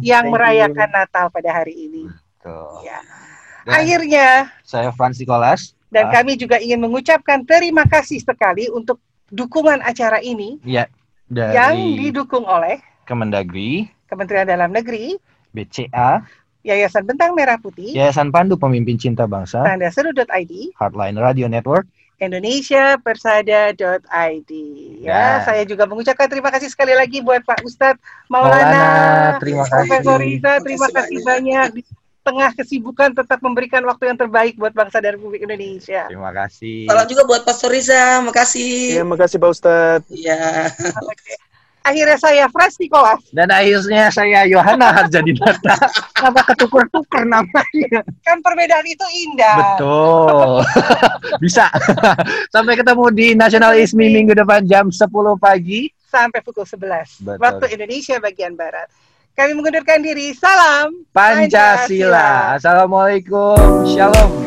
[0.00, 0.32] yang Thank you.
[0.32, 2.04] merayakan Natal pada hari ini.
[2.46, 2.86] Betul.
[2.86, 2.98] Ya.
[3.66, 4.26] Dan Akhirnya
[4.62, 5.74] saya Frans Nicholas.
[5.86, 6.10] dan Ah.
[6.14, 10.86] kami juga ingin mengucapkan terima kasih sekali untuk dukungan acara ini Ya,
[11.28, 15.14] yang dari didukung oleh Kemendagri, Kementerian Dalam Negeri,
[15.50, 16.22] BCA,
[16.62, 21.86] Yayasan Bentang Merah Putih, Yayasan Pandu Pemimpin Cinta Bangsa, tanda seru.id, Hardline Radio Network,
[22.16, 24.50] Indonesia-Persada.id.
[25.00, 25.22] Ya, Ya.
[25.42, 30.28] saya juga mengucapkan terima kasih sekali lagi buat Pak Ustadz Maulana, Maulana, terima Profesor kasih.
[30.28, 31.68] Riza, terima Terima kasih banyak
[32.26, 36.10] tengah kesibukan tetap memberikan waktu yang terbaik buat bangsa dan Republik Indonesia.
[36.10, 36.90] Terima kasih.
[36.90, 38.98] Salam juga buat Pastor Riza, makasih.
[38.98, 40.10] Iya, makasih Pak Ustadz.
[40.10, 40.74] Iya.
[41.86, 43.22] Akhirnya saya Frans Nicholas.
[43.30, 45.78] Dan akhirnya saya Yohana Harjadinata.
[46.26, 48.02] Apa ketuker-tuker namanya?
[48.26, 49.78] Kan perbedaan itu indah.
[49.78, 50.66] Betul.
[51.46, 51.70] Bisa.
[52.54, 55.06] Sampai ketemu di Nasional ISMI minggu depan jam 10
[55.38, 55.86] pagi.
[56.10, 57.38] Sampai pukul 11 Betul.
[57.38, 58.90] waktu Indonesia bagian barat.
[59.36, 60.32] Kami mengundurkan diri.
[60.32, 62.56] Salam Pancasila.
[62.56, 63.84] Assalamualaikum.
[63.84, 64.45] Shalom.